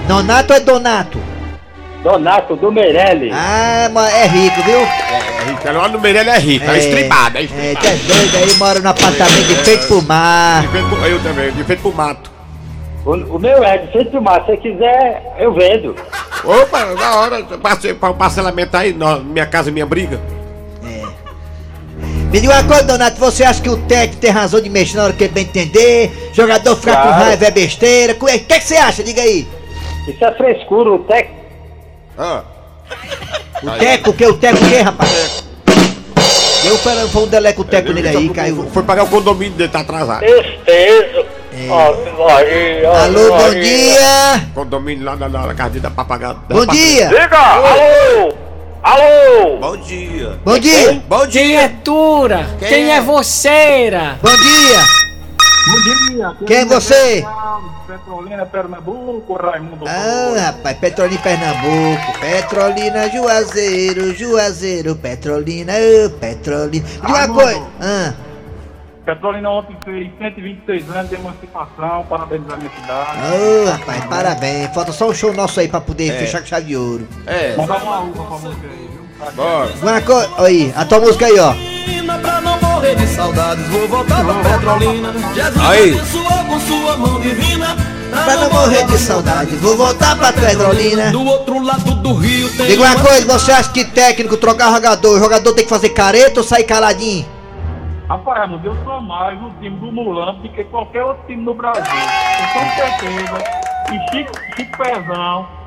Donato 0.10 0.54
é 0.54 0.60
Donato? 0.60 1.20
Donato 2.01 2.56
do 2.56 2.72
Meirelli. 2.72 3.30
Ah, 3.32 3.88
mas 3.94 4.12
é 4.12 4.25
rico, 4.25 4.60
viu? 4.63 4.80
É 4.80 5.44
rico, 5.51 5.72
lá 5.72 5.88
no 5.88 6.00
Meirelli 6.00 6.30
é 6.30 6.38
rico, 6.39 6.66
é, 6.68 6.80
estribado, 6.80 7.38
é 7.38 7.42
É, 7.42 7.44
estribado. 7.44 7.80
tu 7.80 7.88
é 7.88 7.96
doido 8.16 8.38
aí, 8.38 8.54
mora 8.56 8.80
num 8.80 8.89
apartamento 8.89 9.46
de 9.46 9.56
feito 9.58 9.86
pro 9.86 10.01
mar. 10.01 10.62
De 10.63 10.68
feito 10.70 10.88
pro- 10.89 11.06
Eu 11.06 11.20
também, 11.22 11.51
de 11.51 11.63
feito 11.63 11.82
pro 11.84 11.94
mato. 11.94 12.32
O, 13.06 13.12
o 13.36 13.39
meu 13.39 13.63
é 13.63 13.78
de 13.78 13.92
feito 13.92 14.20
mar. 14.20 14.39
Se 14.42 14.48
você 14.48 14.58
quiser, 14.58 15.36
eu 15.38 15.54
vendo. 15.54 15.96
Opa, 16.44 16.86
na 16.86 17.16
hora, 17.18 17.44
passei 17.62 17.94
para 17.94 18.10
o 18.10 18.16
parcelamento 18.16 18.75
aí, 18.75 18.96
minha 19.25 19.46
casa, 19.46 19.70
minha 19.70 19.86
briga. 19.86 20.20
Me 22.32 22.39
diga 22.39 22.51
uma 22.54 22.63
coisa, 22.63 22.82
Donato, 22.84 23.20
você 23.20 23.44
acha 23.44 23.62
que 23.62 23.70
o 23.70 23.78
técnico 23.78 24.18
tem 24.22 24.32
razão 24.32 24.60
de 24.60 24.70
mexer 24.72 24.98
na 24.98 25.04
hora 25.04 25.13
que 25.13 25.24
ele 25.25 25.34
bem 25.34 25.44
entender? 25.44 26.32
Jogador 26.34 26.75
ficar 26.75 26.96
com 26.98 27.08
Claro. 27.10 27.24
raiva 27.25 27.46
é 27.46 27.51
besteira? 27.51 28.13
O 28.13 28.25
que, 28.25 28.39
que 28.39 28.60
que 28.60 28.66
você 28.66 28.75
acha? 28.75 29.04
Diga 29.04 29.22
aí. 29.22 29.48
Isso 30.08 30.25
é 30.25 30.32
frescura, 30.34 30.91
o 30.91 31.00
tec... 31.00 31.29
Ah, 32.18 32.44
O 33.63 33.70
teco, 33.77 34.10
o 34.10 34.13
que? 34.13 34.25
O 34.25 34.34
teco 34.38 34.58
o 34.58 34.70
que, 34.70 34.77
rapaz? 34.77 35.44
Deu 36.63 36.77
para 36.79 37.08
foi 37.08 37.24
um 37.24 37.27
deleco 37.27 37.63
teco 37.63 37.94
nele 37.94 38.08
aí, 38.10 38.29
caiu. 38.29 38.68
Foi 38.74 38.84
pagar 38.84 39.03
o 39.03 39.08
condomínio 39.08 39.53
dele, 39.53 39.70
tá 39.70 39.79
atrasado. 39.79 40.24
Esteso. 40.25 41.25
É. 41.53 42.86
Alô, 42.86 43.38
bom 43.38 43.50
dia! 43.51 44.50
Condomínio 44.53 45.06
lá 45.06 45.15
na, 45.15 45.29
na, 45.29 45.48
na 45.48 45.53
casa 45.53 45.79
pagar. 46.06 46.34
dá 46.34 46.56
Bom 46.56 46.65
pra- 46.65 46.74
dia! 46.74 47.08
Diga! 47.08 47.38
Alô! 47.38 48.34
Alô! 48.84 49.58
Bom 49.60 49.77
dia! 49.77 50.39
Bom 50.44 50.60
dia! 50.60 51.01
Bom 51.08 51.27
dia! 51.27 51.44
Criatura, 51.44 52.48
quem, 52.60 52.91
é 52.91 53.01
vocêira? 53.01 54.20
Bom 54.22 54.29
dia! 54.36 54.79
Bom 55.68 55.82
dia! 55.82 56.36
Quem 56.46 56.58
é 56.58 56.65
você? 56.65 57.25
Petrolina, 57.89 58.46
Pernambuco, 58.46 59.34
Raimundo. 59.34 59.86
Ah, 59.88 60.39
rapaz, 60.39 60.77
Petrolina 60.77 61.19
Pernambuco, 61.22 62.19
Petrolina 62.19 63.10
Juazeiro, 63.10 64.13
Juazeiro, 64.13 64.96
Petrolina, 64.96 65.74
ô, 66.05 66.10
Petrolina. 66.12 66.86
De 66.86 67.12
uma 67.12 67.27
coisa. 67.27 67.67
Ah, 67.81 68.13
Petrolina 69.03 69.50
ontem 69.50 69.75
fez 69.84 70.12
126 70.19 70.88
anos 70.91 71.10
de 71.10 71.15
emancipação, 71.15 72.05
parabéns 72.08 72.43
à 72.48 72.58
minha 72.58 72.69
cidade. 72.69 73.19
ô, 73.34 73.69
rapaz, 73.72 74.05
parabéns. 74.05 74.72
Falta 74.72 74.91
só 74.91 75.10
um 75.10 75.13
show 75.15 75.34
nosso 75.34 75.60
aí 75.60 75.67
pra 75.67 75.81
poder 75.81 76.12
fechar 76.19 76.41
com 76.41 76.46
chave 76.46 76.67
de 76.67 76.77
ouro. 76.77 77.08
É, 77.25 77.55
Mandar 77.58 77.81
uma 77.81 78.01
uva 78.01 78.24
pra 78.24 78.38
você 78.38 78.65
aí, 78.67 78.89
viu? 78.91 79.36
bora. 79.36 79.72
Uma 79.81 80.00
coisa. 80.01 80.29
Aí, 80.38 80.72
a 80.75 80.86
tua 80.86 81.00
música 81.00 81.25
aí, 81.25 81.39
ó. 81.39 81.55
Pra 82.22 82.41
não 82.41 82.60
morrer 82.62 82.96
de 82.96 83.08
saudades 83.08 83.67
Vou 83.67 83.88
voltar 83.88 84.24
pra 84.24 84.34
Petrolina 84.36 85.13
Jesus 85.34 85.65
Aí. 85.65 85.91
abençoou 85.91 86.46
com 86.48 86.60
sua 86.60 86.98
mão 86.98 87.19
divina 87.19 87.75
Pra 88.12 88.36
não 88.38 88.50
morrer 88.50 88.86
de 88.86 88.98
saudade, 88.98 89.55
vou 89.58 89.77
voltar 89.77 90.17
pra 90.17 90.34
Petrolina. 90.34 91.12
Do 91.12 91.24
outro 91.24 91.63
lado 91.63 91.93
do 91.96 92.13
rio 92.13 92.50
tem 92.58 92.65
Diga 92.65 92.81
uma 92.81 92.96
coisa, 93.00 93.39
você 93.39 93.51
acha 93.51 93.72
que 93.72 93.86
técnico 93.86 94.36
trocar 94.36 94.74
jogador, 94.74 95.15
o 95.15 95.19
jogador 95.19 95.53
tem 95.53 95.63
que 95.63 95.69
fazer 95.69 95.89
careta 95.89 96.39
ou 96.39 96.43
sair 96.43 96.63
caladinho? 96.63 97.25
Rapaz, 98.10 98.50
eu 98.63 98.75
sou 98.84 99.00
mais 99.01 99.39
o 99.39 99.51
time 99.62 99.77
do 99.77 99.91
Mulambo 99.91 100.41
do 100.41 100.50
que 100.50 100.63
qualquer 100.65 101.03
outro 101.03 101.24
time 101.27 101.43
no 101.43 101.53
Brasil. 101.53 101.84
Eu 101.84 102.53
tenho 102.53 102.75
certeza 102.75 103.43
que 103.88 104.17
Chico, 104.17 104.31
Chico 104.55 104.77
Pezão 104.77 105.59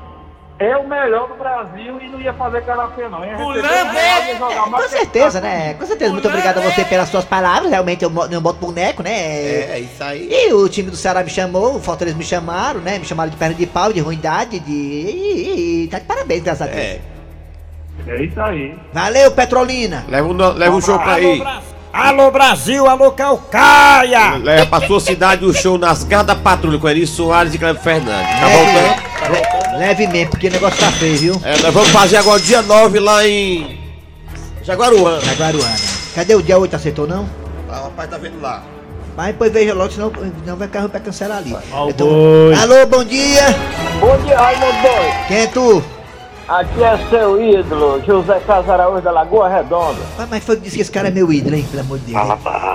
é 0.59 0.77
o 0.77 0.87
melhor 0.87 1.27
do 1.29 1.35
Brasil 1.35 2.01
e 2.01 2.09
não 2.09 2.21
ia 2.21 2.33
fazer 2.35 2.65
cara 2.65 2.87
feia, 2.89 3.09
não. 3.09 3.25
Ia 3.25 3.37
receber 3.37 4.39
mais 4.71 4.83
Com 4.85 4.89
certeza, 4.89 5.41
né? 5.41 5.75
Com 5.75 5.87
certeza. 5.87 6.13
Muito 6.13 6.29
obrigado 6.29 6.59
a 6.59 6.61
você 6.61 6.85
pelas 6.85 7.09
suas 7.09 7.25
palavras. 7.25 7.71
Realmente 7.71 8.05
eu 8.05 8.11
não 8.11 8.41
boto 8.41 8.59
boneco, 8.65 9.03
né? 9.03 9.11
É, 9.13 9.81
isso 9.81 10.03
aí. 10.05 10.29
E 10.31 10.53
o 10.53 10.69
time 10.69 10.91
do 10.91 10.97
Ceará 10.97 11.25
me 11.25 11.31
chamou, 11.31 11.77
o 11.77 11.81
Fortaleza 11.81 12.17
me 12.17 12.25
chamaram, 12.25 12.81
né? 12.81 12.99
Me 12.99 13.05
chamaram 13.05 13.31
de 13.31 13.37
perna 13.37 13.55
de 13.57 13.67
pau, 13.67 13.93
de 13.93 14.01
ruindade, 14.01 14.61
de. 14.61 14.71
e- 14.73 15.85
e- 15.85 15.89
Tá 15.89 15.99
de 15.99 16.05
parabéns, 16.05 16.43
graças 16.43 16.63
a 16.69 16.71
Deus. 16.71 16.79
É. 16.81 17.01
É 18.07 18.23
isso 18.25 18.41
aí. 18.41 18.75
Valeu, 18.93 19.31
Petrolina! 19.33 20.05
Leva 20.09 20.27
um, 20.29 20.37
leva 20.37 20.75
um 20.77 20.81
show 20.81 20.99
pra 20.99 21.15
aí. 21.15 21.43
Alô 21.93 22.31
Brasil, 22.31 22.87
alô 22.89 23.13
Calcaia! 23.13 24.37
Leva 24.39 24.65
pra 24.67 24.87
sua 24.87 24.99
cidade 24.99 25.45
o 25.45 25.53
show 25.53 25.77
nas 25.77 26.03
garras 26.05 26.27
da 26.29 26.35
patrulha 26.35 26.79
com 26.79 26.89
Eri 26.89 27.07
Soares 27.07 27.53
e 27.55 27.59
Cleber 27.59 27.83
Fernandes. 27.83 28.41
Tá 28.41 28.49
voltando? 28.49 29.33
Le- 29.33 29.39
leve 29.39 29.62
mesmo, 29.79 30.31
porque 30.31 30.49
o 30.49 30.51
negócio 30.51 30.79
tá 30.79 30.93
feio, 30.93 31.17
viu? 31.19 31.41
É, 31.45 31.57
nós 31.63 31.75
vamos 31.75 31.89
fazer 31.91 32.17
agora 32.17 32.41
dia 32.41 32.63
9 32.63 33.01
lá 33.01 33.27
em. 33.27 33.79
Jaguaruana. 34.63 35.21
Jaguaruana. 35.21 35.77
Cadê 36.15 36.35
o 36.35 36.43
dia 36.43 36.59
8? 36.59 36.77
Aceitou 36.77 37.07
não? 37.07 37.29
Ah, 37.71 37.81
o 37.81 37.85
rapaz 37.85 38.11
tá 38.11 38.19
vendo 38.19 38.41
lá. 38.41 38.63
Mas 39.17 39.27
depois 39.29 39.53
veja 39.53 39.75
logo, 39.75 39.91
senão 39.91 40.13
não 40.47 40.57
vai 40.57 40.69
carro 40.69 40.89
pra 40.89 41.01
cancelar 41.01 41.39
ali. 41.39 41.57
Ó 41.73 41.87
o 41.87 41.91
Então-. 41.91 42.09
Alô, 42.61 42.87
bom 42.87 43.05
dia! 43.05 43.45
Bom 44.01 44.17
dia, 44.25 44.39
Raimundo 44.39 44.73
Doido. 44.73 45.27
Quem 45.29 45.37
é 45.39 45.47
tu? 45.47 45.83
Aqui 46.49 46.83
é 46.83 46.99
seu 47.09 47.41
ídolo, 47.41 48.03
José 48.05 48.41
Carlos 48.47 48.69
Araújo 48.69 49.01
da 49.01 49.11
Lagoa 49.11 49.49
Redonda. 49.49 50.01
Ah, 50.19 50.27
mas 50.29 50.43
foi 50.45 50.57
que 50.57 50.63
disse 50.63 50.77
que 50.77 50.83
esse 50.83 50.91
cara 50.91 51.09
é 51.09 51.11
meu 51.11 51.33
ídolo, 51.33 51.57
hein? 51.57 51.67
Pelo 51.71 51.83
amor 51.83 51.99
de 51.99 52.13
Deus. 52.13 52.27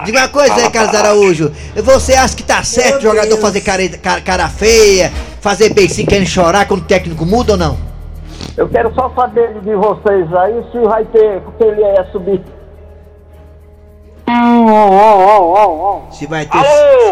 Diga 0.05 0.19
uma 0.19 0.27
coisa, 0.29 0.55
Zé 0.55 0.69
Carlos 0.69 0.95
Araújo. 0.95 1.51
Você 1.75 2.13
acha 2.13 2.35
que 2.35 2.43
tá 2.43 2.63
certo 2.63 2.99
o 2.99 3.01
jogador 3.01 3.37
fazer 3.37 3.61
cara, 3.61 3.87
cara, 3.89 4.21
cara 4.21 4.49
feia, 4.49 5.11
fazer 5.41 5.73
beicinho 5.73 6.07
querendo 6.07 6.27
chorar 6.27 6.67
quando 6.67 6.81
o 6.81 6.85
técnico 6.85 7.25
muda 7.25 7.53
ou 7.53 7.57
não? 7.57 7.77
Eu 8.55 8.67
quero 8.69 8.93
só 8.93 9.11
saber 9.15 9.53
de 9.61 9.75
vocês 9.75 10.33
aí 10.33 10.63
se 10.71 10.79
vai 10.79 11.05
ter, 11.05 11.41
porque 11.41 11.63
ele 11.63 11.81
ia 11.81 12.05
subir. 12.11 12.41
Se 16.11 16.25
vai 16.25 16.45
ter. 16.45 16.57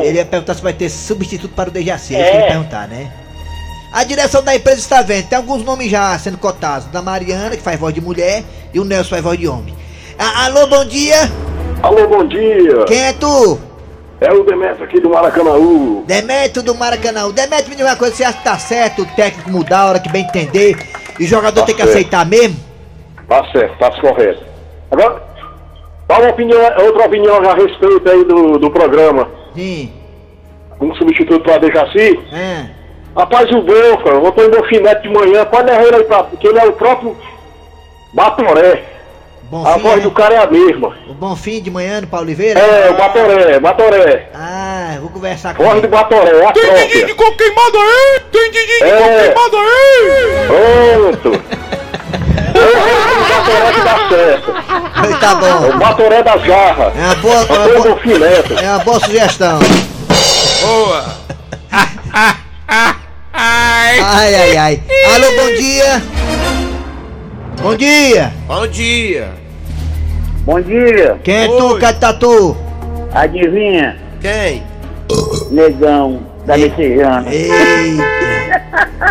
Ele 0.02 0.18
ia 0.18 0.26
perguntar 0.26 0.54
se 0.54 0.62
vai 0.62 0.74
ter 0.74 0.90
substituto 0.90 1.54
para 1.54 1.70
o 1.70 1.72
Dejaci. 1.72 2.16
É 2.16 2.20
É. 2.20 2.22
isso 2.22 2.32
que 2.32 2.38
ele 2.38 2.44
ia 2.44 2.50
perguntar, 2.52 2.88
né? 2.88 3.12
A 3.94 4.04
direção 4.04 4.44
da 4.44 4.54
empresa 4.56 4.80
está 4.80 5.02
vendo, 5.02 5.28
tem 5.28 5.38
alguns 5.38 5.64
nomes 5.64 5.90
já 5.90 6.18
sendo 6.20 6.38
cotados. 6.38 6.88
Da 6.88 7.02
Mariana, 7.02 7.56
que 7.56 7.62
faz 7.62 7.80
voz 7.80 7.94
de 7.94 8.02
mulher, 8.02 8.44
e 8.74 8.80
o 8.80 8.84
Nelson 8.84 9.12
faz 9.12 9.24
voz 9.24 9.40
de 9.40 9.48
homem. 9.48 9.74
Ah, 10.20 10.46
alô, 10.46 10.68
bom 10.68 10.84
dia! 10.86 11.32
Alô, 11.82 12.08
bom 12.08 12.26
dia. 12.28 12.84
Quem 12.86 13.00
é 13.02 13.14
tu? 13.14 13.58
É 14.22 14.32
o 14.32 14.44
Demetrio 14.44 14.84
aqui 14.86 15.00
do 15.02 15.10
Maracanãú. 15.10 16.04
Demetrio 16.08 16.64
do 16.64 16.74
Maracanã. 16.76 17.30
Demetrio, 17.32 17.70
me 17.70 17.76
diga 17.76 17.90
uma 17.90 17.96
coisa, 17.98 18.16
você 18.16 18.24
acha 18.24 18.38
que 18.38 18.44
tá 18.44 18.58
certo 18.58 19.02
o 19.02 19.06
técnico 19.08 19.50
mudar 19.50 19.80
a 19.82 19.86
hora 19.90 20.00
que 20.00 20.10
bem 20.10 20.24
entender 20.24 20.78
e 21.20 21.26
o 21.26 21.28
jogador 21.28 21.60
Tá 21.62 21.66
tem 21.66 21.76
que 21.76 21.82
certo. 21.82 21.96
aceitar 21.96 22.26
mesmo? 22.26 22.56
Tá 23.28 23.44
certo, 23.52 23.78
tá 23.78 23.92
correto. 24.00 24.44
Agora, 24.92 25.22
dá 26.08 26.20
uma 26.20 26.30
opinião, 26.30 26.60
outra 26.86 27.06
opinião 27.08 27.38
a 27.50 27.56
respeito 27.56 28.10
aí 28.10 28.24
do, 28.24 28.58
do 28.58 28.72
programa. 28.72 29.28
Sim. 29.54 29.92
Um 30.80 30.94
substituto 30.96 31.42
para 31.44 31.58
Dejaci. 31.58 32.20
É. 32.32 32.66
Rapaz, 33.18 33.50
o 33.52 33.62
Bonfa, 33.62 34.10
eu 34.10 34.32
tô 34.32 34.44
em 34.44 34.50
Bonfinete 34.50 35.02
de 35.04 35.10
manhã, 35.10 35.46
pode 35.46 35.70
levar 35.70 35.84
ele 35.86 35.96
aí 35.98 36.04
pra. 36.04 36.24
Porque 36.24 36.48
ele 36.48 36.60
é 36.60 36.66
o 36.66 36.74
próprio 36.74 37.16
Batoré. 38.14 38.84
Bom 39.50 39.66
A 39.66 39.78
voz 39.78 40.02
do 40.02 40.10
cara 40.12 40.34
é 40.36 40.38
a 40.40 40.48
mesma. 40.48 40.96
O 41.08 41.14
Bonfim 41.14 41.62
de 41.62 41.70
manhã 41.70 42.02
no 42.02 42.08
Paulo 42.08 42.26
Oliveira? 42.26 42.60
É, 42.60 42.90
o 42.90 42.96
Batoré, 42.98 43.60
Batoré. 43.60 44.30
Ah, 44.34 44.98
vou 45.00 45.10
conversar 45.10 45.54
com 45.54 45.64
Voz 45.64 45.78
ele. 45.78 45.88
do 45.88 45.92
Batoré, 45.92 46.32
a 46.46 46.52
própria. 46.52 47.16
com 47.16 47.32
queimado 47.36 47.78
aí! 47.78 48.22
Tem 48.32 48.52
Didi 48.52 48.84
É. 48.84 48.86
aí! 48.98 49.34
Pronto. 50.48 51.42
É 52.56 52.60
o 52.66 53.30
Batoré 53.30 53.72
que 53.74 53.82
dá 53.82 54.10
certo. 54.10 54.54
Pois 55.00 55.20
tá 55.20 55.30
É 55.30 55.34
o 55.34 55.72
bom. 55.72 55.78
Batoré 55.78 56.24
das 56.24 56.42
Garras. 56.44 56.94
É 56.96 57.06
uma 57.06 57.16
boa, 57.16 57.36
é 57.36 57.38
uma 57.38 57.68
boa, 57.84 58.00
é 58.62 58.70
uma 58.72 58.80
boa 58.80 59.00
sugestão. 59.00 59.60
Boa! 60.62 61.06
Ai, 63.38 64.34
ai, 64.36 64.58
ai. 64.58 64.84
Alô, 65.14 65.28
bom 65.36 65.54
dia. 65.56 66.02
Bom 67.62 67.76
dia. 67.76 68.32
Bom 68.48 68.68
dia! 68.68 69.30
Bom 70.46 70.62
dia. 70.62 71.20
Quem 71.24 71.36
é 71.36 71.48
tu, 71.48 71.74
Oi. 71.74 71.80
Catatu? 71.80 72.56
Adivinha? 73.14 73.98
Quem? 74.22 74.64
Negão 75.50 76.22
da 76.46 76.58
Messejana. 76.58 77.26
Eita. 77.34 77.56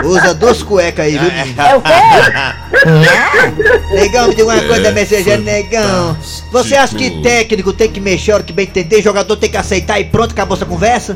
Usa 0.05 0.35
duas 0.35 0.63
cuecas 0.63 1.07
aí, 1.07 1.19
viu? 1.19 1.31
É 1.65 1.77
o 1.77 1.81
quê? 1.83 1.91
Negão, 3.95 4.29
me 4.29 4.35
diga 4.35 4.49
uma 4.49 4.61
coisa 4.63 4.83
da 4.83 4.93
mensageira, 4.93 5.43
negão. 5.43 6.17
Você 6.53 6.77
acha 6.77 6.97
que 6.97 7.23
técnico 7.23 7.73
tem 7.73 7.91
que 7.91 8.01
mexer 8.01 8.33
a 8.33 8.35
hora 8.37 8.45
que 8.45 8.53
bem 8.53 8.67
entender, 8.67 9.03
jogador 9.03 9.37
tem 9.37 9.51
que 9.51 9.57
aceitar 9.57 9.99
e 9.99 10.05
pronto, 10.05 10.33
acabou 10.33 10.57
essa 10.57 10.67
conversa? 10.67 11.15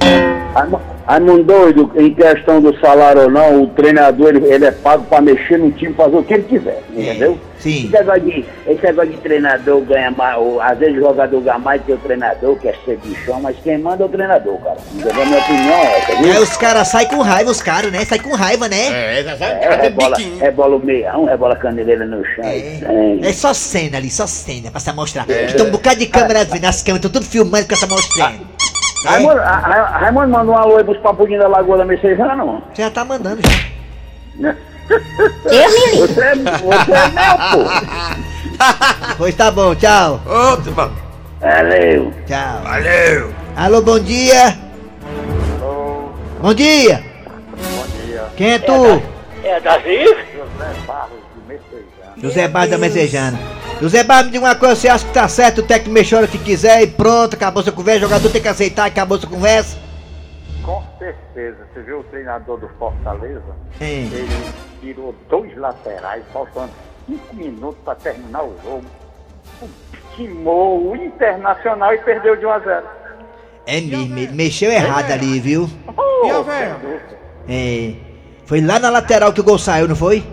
Raimundo 1.08 1.42
doido, 1.42 1.90
em 1.96 2.12
questão 2.12 2.60
do 2.60 2.78
salário 2.80 3.22
ou 3.22 3.30
não, 3.30 3.62
o 3.62 3.66
treinador 3.68 4.28
ele, 4.28 4.44
ele 4.46 4.66
é 4.66 4.70
pago 4.70 5.04
pra 5.04 5.22
mexer 5.22 5.58
no 5.58 5.70
time, 5.72 5.94
fazer 5.94 6.16
o 6.16 6.22
que 6.22 6.34
ele 6.34 6.42
quiser, 6.42 6.82
entendeu? 6.94 7.38
Sim. 7.58 7.86
Esse 7.86 7.88
negócio 7.88 8.20
de, 8.20 8.44
esse 8.66 8.82
negócio 8.82 9.10
de 9.10 9.16
treinador 9.16 9.80
ganha 9.80 10.10
mais, 10.10 10.36
ou, 10.36 10.60
às 10.60 10.78
vezes 10.78 10.98
o 10.98 11.00
jogador 11.00 11.40
ganha 11.40 11.58
mais 11.58 11.82
que 11.82 11.92
o 11.92 11.96
treinador, 11.96 12.56
quer 12.58 12.76
ser 12.84 12.98
bichão, 12.98 13.40
mas 13.40 13.56
quem 13.64 13.78
manda 13.78 14.04
é 14.04 14.06
o 14.06 14.08
treinador, 14.10 14.58
cara. 14.58 14.76
Entendeu? 14.94 15.26
Minha 15.26 15.38
opinião 15.38 15.74
é 15.74 15.98
essa, 15.98 16.16
viu? 16.22 16.32
aí 16.32 16.38
os 16.42 16.56
caras 16.58 16.88
saem 16.88 17.08
com 17.08 17.22
raiva, 17.22 17.50
os 17.50 17.62
caras, 17.62 17.90
né? 17.90 18.04
Saem 18.04 18.20
com 18.22 18.34
raiva, 18.36 18.68
né? 18.68 18.86
É, 18.88 19.20
É, 19.20 19.86
é 19.86 19.90
bola, 19.90 20.16
biquinho. 20.16 20.44
é 20.44 20.50
bola 20.50 20.78
meião, 20.78 21.28
é 21.28 21.36
bola 21.38 21.56
caneleira 21.56 22.04
no 22.04 22.22
chão. 22.22 22.44
É, 22.44 23.18
é 23.22 23.32
só 23.32 23.54
cena 23.54 23.96
ali, 23.96 24.10
só 24.10 24.26
cena 24.26 24.70
pra 24.70 24.78
se 24.78 24.92
mostrar. 24.92 25.24
Tem 25.26 25.66
um 25.66 25.70
bocado 25.70 25.98
de 25.98 26.06
câmera 26.06 26.44
vendo, 26.44 26.66
as 26.66 26.82
câmeras 26.82 27.06
estão 27.06 27.10
tudo 27.20 27.24
filmando 27.24 27.66
com 27.66 27.74
essa 27.74 27.86
mostrando. 27.86 28.57
Raimundo, 29.04 29.40
Raimundo 29.40 30.28
manda 30.28 30.50
um 30.50 30.56
alô 30.56 30.76
aí 30.76 30.84
pros 30.84 30.98
papudinhos 30.98 31.42
da 31.42 31.48
Lagoa 31.48 31.78
da 31.78 31.84
Messejana, 31.84 32.34
não? 32.34 32.62
Você 32.72 32.82
já 32.82 32.90
tá 32.90 33.04
mandando 33.04 33.40
já. 33.42 34.54
Você 34.88 35.54
é, 35.54 35.96
você 35.96 36.20
é 36.22 36.34
meu, 36.34 36.52
pô. 36.60 36.70
Pois 39.18 39.34
tá 39.34 39.50
bom, 39.50 39.74
tchau. 39.74 40.18
Outro, 40.26 40.74
mano. 40.74 40.96
Valeu. 41.40 42.10
Tchau. 42.26 42.62
Valeu! 42.62 43.34
Alô, 43.56 43.82
bom 43.82 43.98
dia. 44.00 44.56
Bom 46.40 46.54
dia. 46.54 47.02
Bom 47.50 48.06
dia. 48.06 48.24
Quem 48.36 48.52
é 48.52 48.58
tu? 48.58 49.02
É 49.44 49.60
Davi? 49.60 50.04
José 50.04 50.74
Barros 50.86 51.18
de 51.34 51.40
Messejana. 51.48 52.14
José 52.16 52.48
Barros 52.48 52.70
da 52.70 52.78
Mesejana. 52.78 53.38
José 53.80 54.02
Barros, 54.02 54.26
me 54.26 54.32
diga 54.32 54.44
uma 54.44 54.56
coisa, 54.56 54.74
você 54.74 54.88
acha 54.88 55.06
que 55.06 55.12
tá 55.12 55.28
certo 55.28 55.58
o 55.58 55.62
técnico 55.62 55.92
mexer 55.92 56.16
a 56.16 56.18
hora 56.18 56.26
que 56.26 56.38
quiser 56.38 56.82
e 56.82 56.86
pronto, 56.88 57.34
acabou 57.34 57.62
sua 57.62 57.72
conversa, 57.72 57.98
o 57.98 58.08
jogador 58.08 58.30
tem 58.30 58.42
que 58.42 58.48
aceitar, 58.48 58.86
acabou 58.86 59.18
sua 59.18 59.30
conversa? 59.30 59.78
Com 60.64 60.82
certeza. 60.98 61.58
Você 61.72 61.82
viu 61.82 62.00
o 62.00 62.04
treinador 62.04 62.58
do 62.58 62.68
Fortaleza? 62.78 63.56
Hein. 63.80 64.10
Ele 64.12 64.28
tirou 64.80 65.14
dois 65.30 65.56
laterais, 65.56 66.24
faltando 66.32 66.70
cinco 67.06 67.36
minutos 67.36 67.78
para 67.84 67.94
terminar 67.94 68.42
o 68.42 68.54
jogo. 68.64 68.84
Quimou 70.16 70.90
o 70.90 70.96
Internacional 70.96 71.94
e 71.94 71.98
perdeu 71.98 72.34
de 72.34 72.44
1 72.44 72.50
a 72.50 72.58
0. 72.58 72.86
É 73.66 73.80
mesmo, 73.80 74.18
ele 74.18 74.32
mexeu 74.32 74.72
errado 74.72 75.12
ali, 75.12 75.38
viu? 75.38 75.70
E 76.24 76.30
a 76.30 76.88
É. 77.48 77.94
Foi 78.44 78.60
lá 78.60 78.78
na 78.80 78.90
lateral 78.90 79.32
que 79.32 79.40
o 79.40 79.44
gol 79.44 79.58
saiu, 79.58 79.86
não 79.86 79.94
foi? 79.94 80.24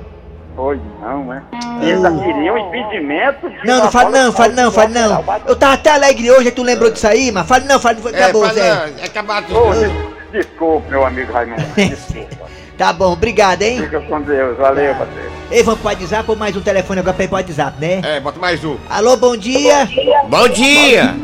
Foi 0.56 0.80
não, 1.02 1.26
né? 1.26 1.44
Eles 1.82 2.02
queriam 2.24 2.58
impedimento 2.58 3.50
de 3.50 3.68
Não, 3.68 3.84
não 3.84 3.92
fale 3.92 4.12
não, 4.12 4.32
fale 4.32 4.54
não, 4.54 4.72
fale 4.72 4.94
não. 4.94 5.24
Eu 5.46 5.56
tava 5.56 5.74
até 5.74 5.90
alegre 5.92 6.32
hoje, 6.32 6.48
aí 6.48 6.52
tu 6.52 6.64
lembrou 6.64 6.90
disso 6.90 7.08
aí, 7.08 7.32
mas 7.32 7.46
fale 7.46 7.66
não, 7.66 7.78
fale, 7.80 8.00
É, 8.14 8.24
acabou, 8.24 8.42
fala, 8.44 8.54
Zé. 8.54 8.94
é 9.02 9.06
acabado. 9.06 9.54
Ô, 9.58 9.72
des- 9.74 10.16
Desculpe, 10.32 10.90
meu 10.90 11.06
amigo 11.06 11.32
Raimundo. 11.32 11.62
Desculpa. 11.76 12.46
Tá 12.78 12.92
bom, 12.92 13.14
obrigado, 13.14 13.62
hein? 13.62 13.80
Fica 13.82 14.02
com 14.02 14.22
Deus. 14.22 14.58
Valeu, 14.58 14.94
parceiro. 14.96 15.32
Ei, 15.52 15.64
vamos 15.64 15.80
pro 15.80 15.90
WhatsApp 15.90 16.30
ou 16.30 16.36
mais 16.36 16.56
um 16.58 16.62
telefone 16.62 17.00
agora 17.00 17.14
pra 17.16 17.24
ir 17.26 17.28
pro 17.30 17.38
WhatsApp, 17.38 17.80
né? 17.80 18.02
É, 18.04 18.20
bota 18.20 18.40
mais 18.40 18.64
um. 18.66 18.78
Alô, 18.90 19.16
bom 19.16 19.38
dia. 19.38 19.88
Bom 20.28 20.48
dia! 20.50 21.16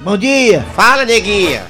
Bom 0.00 0.16
dia. 0.18 0.62
Fala, 0.74 1.04
neguinha! 1.06 1.62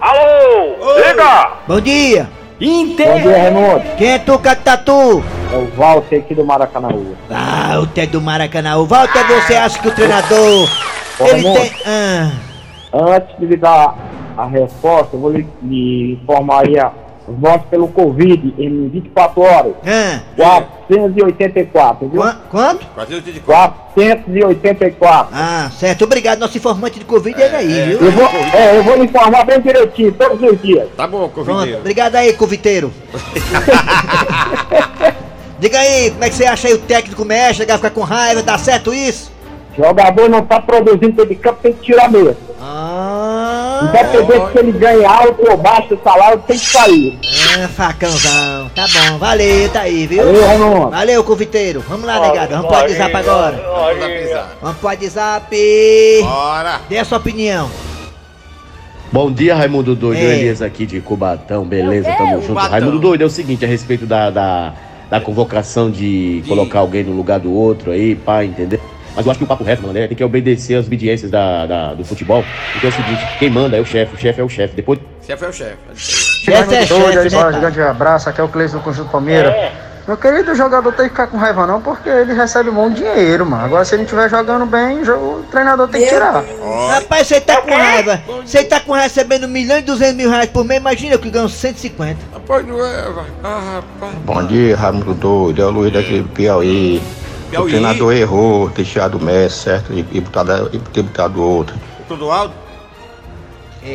Alô! 0.00 0.76
Liga! 0.96 1.52
Bom 1.66 1.80
dia. 1.80 2.28
Bom 2.60 2.94
dia, 2.94 3.38
Raimundo. 3.42 3.82
Quem 3.96 4.08
é 4.12 4.18
tu, 4.18 4.38
Catatu? 4.38 5.22
É 5.52 5.56
o 5.56 5.70
Walter 5.76 6.18
aqui 6.18 6.34
do 6.34 6.44
Maracanã. 6.44 6.88
Ah, 7.30 7.78
o 7.80 7.86
Té 7.86 8.04
do 8.06 8.20
Maracanã. 8.20 8.76
O 8.78 8.84
Walter, 8.86 9.24
você 9.26 9.54
acha 9.54 9.78
que 9.78 9.88
o 9.88 9.94
treinador. 9.94 10.68
Ô, 11.20 11.26
Ele 11.28 11.42
tem. 11.42 11.72
Ah, 11.86 12.30
Antes 12.92 13.38
de 13.38 13.46
lhe 13.46 13.56
dar 13.56 13.94
a 14.36 14.46
resposta, 14.46 15.14
eu 15.16 15.20
vou 15.20 15.30
lhe, 15.30 15.46
lhe 15.62 16.14
informar 16.14 16.66
aí 16.66 16.78
a, 16.78 16.90
os 17.28 17.38
votos 17.38 17.68
pelo 17.68 17.88
Covid 17.88 18.54
em 18.58 18.88
24 18.88 19.40
horas. 19.42 19.72
ah. 19.86 20.20
484, 20.36 22.08
viu? 22.08 22.20
Qua- 22.22 22.36
Quanto? 22.50 22.86
484. 22.94 25.34
Ah, 25.34 25.70
certo. 25.78 26.04
Obrigado, 26.04 26.38
nosso 26.38 26.56
informante 26.56 26.98
de 26.98 27.04
Covid 27.04 27.40
é 27.40 27.46
ele 27.46 27.56
aí, 27.56 27.96
viu? 27.96 28.06
Eu 28.06 28.12
vou, 28.12 28.24
é, 28.26 28.78
eu 28.78 28.82
vou 28.84 28.96
lhe 28.96 29.04
informar 29.04 29.44
bem 29.44 29.60
direitinho, 29.60 30.12
todos 30.12 30.50
os 30.50 30.60
dias. 30.62 30.88
Tá 30.96 31.06
bom, 31.06 31.28
Pronto, 31.28 31.46
convideiro. 31.50 31.80
obrigado 31.80 32.14
aí, 32.16 32.32
conviteiro. 32.32 32.90
Diga 35.58 35.78
aí, 35.78 36.10
como 36.12 36.24
é 36.24 36.28
que 36.28 36.34
você 36.36 36.46
acha 36.46 36.68
aí 36.68 36.74
o 36.74 36.78
técnico 36.78 37.24
mexe, 37.24 37.64
vai 37.64 37.76
ficar 37.76 37.90
com 37.90 38.02
raiva, 38.02 38.42
dá 38.42 38.56
certo 38.56 38.94
isso? 38.94 39.32
Jogador 39.76 40.28
não 40.28 40.42
tá 40.42 40.60
produzindo 40.60 41.08
dentro 41.08 41.26
de 41.26 41.34
campo, 41.34 41.58
tem 41.62 41.72
que 41.72 41.84
tirar 41.84 42.08
mesmo. 42.10 42.36
Ah, 42.60 42.97
Independente 43.82 44.52
se 44.52 44.58
ele 44.58 44.72
ganha 44.72 45.08
alto 45.08 45.50
ou 45.50 45.56
baixo 45.56 45.94
o 45.94 46.00
salário, 46.02 46.42
tem 46.46 46.58
que 46.58 46.66
sair. 46.66 47.18
ah, 47.62 47.68
facãozão. 47.68 48.70
Tá 48.74 48.86
bom, 48.86 49.18
valeu, 49.18 49.68
tá 49.70 49.80
aí, 49.82 50.06
viu? 50.06 50.24
Valeu, 50.24 50.46
Raimundo. 50.46 50.90
Valeu, 50.90 51.24
conviteiro. 51.24 51.84
Vamos 51.88 52.06
lá, 52.06 52.20
negado, 52.20 52.50
vamos 52.50 52.66
pro 52.66 52.76
WhatsApp 52.76 53.16
agora. 53.16 53.64
Vamos 54.60 54.78
pro 54.78 54.86
WhatsApp. 54.88 55.56
Bora! 56.22 56.80
Dê 56.88 56.98
a 56.98 57.04
sua 57.04 57.18
opinião. 57.18 57.70
Bom 59.10 59.32
dia, 59.32 59.54
Raimundo 59.54 59.94
Doido. 59.96 60.20
É. 60.20 60.38
Elias 60.38 60.60
aqui 60.60 60.84
de 60.84 61.00
Cubatão, 61.00 61.64
beleza? 61.64 62.12
Tamo 62.12 62.36
junto. 62.36 62.46
Cubatão. 62.48 62.70
Raimundo 62.70 62.98
Doido, 62.98 63.22
é 63.22 63.26
o 63.26 63.30
seguinte, 63.30 63.64
a 63.64 63.68
respeito 63.68 64.04
da, 64.04 64.28
da, 64.30 64.74
da 65.08 65.20
convocação 65.20 65.90
de 65.90 66.44
colocar 66.46 66.80
alguém 66.80 67.04
no 67.04 67.12
lugar 67.12 67.40
do 67.40 67.52
outro 67.52 67.90
aí, 67.90 68.14
pá, 68.14 68.44
entender? 68.44 68.80
Mas 69.16 69.24
eu 69.24 69.30
acho 69.30 69.38
que 69.38 69.44
o 69.44 69.48
papo 69.48 69.64
reto, 69.64 69.82
mano, 69.82 69.94
né? 69.94 70.06
Tem 70.06 70.16
que 70.16 70.24
obedecer 70.24 70.76
às 70.76 70.86
obediências 70.86 71.30
da, 71.30 71.66
da- 71.66 71.94
do 71.94 72.04
futebol. 72.04 72.44
Porque 72.72 72.86
é 72.86 72.90
o 72.90 72.92
seguinte, 72.92 73.26
quem 73.38 73.50
manda 73.50 73.76
é 73.76 73.80
o 73.80 73.84
chefe, 73.84 74.14
o 74.14 74.18
chefe 74.18 74.40
é 74.40 74.44
o 74.44 74.48
chefe. 74.48 74.74
Depois 74.76 74.98
Chefe 75.26 75.44
é 75.44 75.48
o 75.48 75.52
chefe. 75.52 75.76
Chefe 75.94 76.74
é 76.74 76.86
chefe, 76.86 76.94
né, 77.36 77.42
pai? 77.42 77.60
grande 77.60 77.82
abraço, 77.82 78.28
aqui 78.30 78.40
é 78.40 78.44
o 78.44 78.48
Cleiton 78.48 78.78
do 78.78 78.82
Conjunto 78.82 79.10
Palmeiras. 79.10 79.52
Meu 80.06 80.16
querido, 80.16 80.52
o 80.52 80.54
jogador 80.54 80.90
tem 80.92 81.04
que 81.04 81.10
ficar 81.10 81.26
com 81.26 81.36
raiva 81.36 81.66
não, 81.66 81.82
porque 81.82 82.08
ele 82.08 82.32
recebe 82.32 82.70
um 82.70 82.74
bom 82.74 82.88
dinheiro, 82.88 83.44
mano. 83.44 83.62
Agora, 83.62 83.84
se 83.84 83.94
ele 83.94 84.04
estiver 84.04 84.30
jogando 84.30 84.64
bem, 84.64 85.02
o 85.02 85.44
treinador 85.50 85.86
tem 85.86 86.00
que 86.00 86.08
tirar. 86.08 86.42
Rapaz, 86.88 87.26
você 87.26 87.38
tá 87.42 87.60
com 87.60 87.74
raiva. 87.74 88.18
Você 88.42 88.64
tá 88.64 88.80
com 88.80 88.92
recebendo 88.92 89.46
milhões 89.46 89.80
e 89.80 89.82
duzentos 89.82 90.16
mil 90.16 90.30
reais 90.30 90.48
por 90.48 90.64
mês, 90.64 90.80
imagina 90.80 91.12
eu 91.14 91.18
que 91.18 91.28
ganho 91.28 91.46
150. 91.46 92.16
Rapaz, 92.32 92.66
não 92.66 92.82
é, 92.82 93.02
vai. 93.10 93.24
Ah, 93.44 93.60
rapaz. 93.74 94.14
Bom 94.24 94.46
dia, 94.46 94.74
Raimundo 94.78 95.12
Doido. 95.12 95.60
É 95.60 95.66
o 95.66 95.70
Luiz 95.70 95.92
daqui 95.92 96.20
do 96.20 96.28
Piauí. 96.30 97.02
Piauí. 97.50 97.66
O 97.66 97.68
treinador 97.68 98.12
errou, 98.12 98.70
ter 98.70 98.84
tirado 98.84 99.18
o 99.18 99.22
Messi, 99.22 99.58
certo? 99.64 99.92
E, 99.92 100.04
e, 100.12 100.20
botado, 100.20 100.70
e 100.72 100.78
ter 100.78 101.02
botado 101.02 101.42
outro. 101.42 101.76
Tudo 102.06 102.30
alto? 102.30 102.54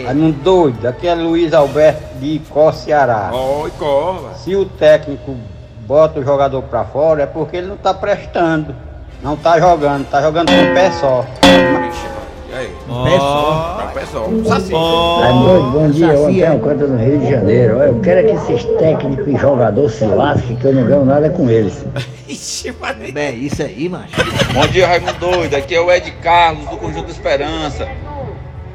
Raimundo 0.06 0.40
doido, 0.40 0.88
aqui 0.88 1.08
é 1.08 1.14
Luiz 1.14 1.54
Alberto 1.54 2.18
de 2.18 2.36
Icó, 2.36 2.72
Ceará. 2.72 3.30
Ó, 3.32 3.68
e 3.68 3.72
cova. 3.72 4.34
Se 4.36 4.56
o 4.56 4.66
técnico 4.66 5.38
bota 5.86 6.20
o 6.20 6.24
jogador 6.24 6.64
pra 6.64 6.84
fora, 6.86 7.24
é 7.24 7.26
porque 7.26 7.58
ele 7.58 7.68
não 7.68 7.78
tá 7.78 7.94
prestando. 7.94 8.76
Não 9.22 9.36
tá 9.36 9.60
jogando, 9.60 10.10
tá 10.10 10.22
jogando 10.22 10.50
com 10.50 10.72
o 10.72 10.74
pé 10.74 10.92
só. 10.92 11.26
E 12.64 12.66
aí? 12.66 12.72
Pé 13.04 13.18
só. 13.18 13.88
O 13.90 13.94
pé 13.94 14.06
só. 14.06 14.28
Um 14.28 14.46
saci. 14.46 14.74
Raimundo, 15.22 15.72
bom 15.72 15.90
dia, 15.90 16.08
eu. 16.08 16.28
Antônio 16.28 16.60
Canta 16.60 16.88
no 16.88 16.98
Rio 16.98 17.20
de 17.20 17.30
Janeiro. 17.30 17.78
Eu 17.80 18.00
quero 18.00 18.20
é 18.20 18.24
que 18.24 18.54
esses 18.54 18.66
técnicos 18.78 19.28
e 19.28 19.38
jogadores 19.38 19.94
se 19.94 20.06
lasquem, 20.06 20.56
que 20.56 20.66
eu 20.66 20.74
não 20.74 20.86
ganho 20.86 21.06
nada 21.06 21.30
com 21.30 21.50
eles. 21.50 21.86
Ixi. 22.28 22.74
Bem, 23.14 23.46
isso 23.46 23.62
aí, 23.62 23.90
macho. 23.90 24.14
Bom 24.54 24.68
dia, 24.68 24.88
Raimundo 24.88 25.14
Doido. 25.20 25.56
Aqui 25.56 25.76
é 25.76 25.82
o 25.82 25.92
Ed 25.92 26.10
Carlos, 26.22 26.68
do 26.70 26.78
Conjunto 26.78 27.12
Esperança. 27.12 27.88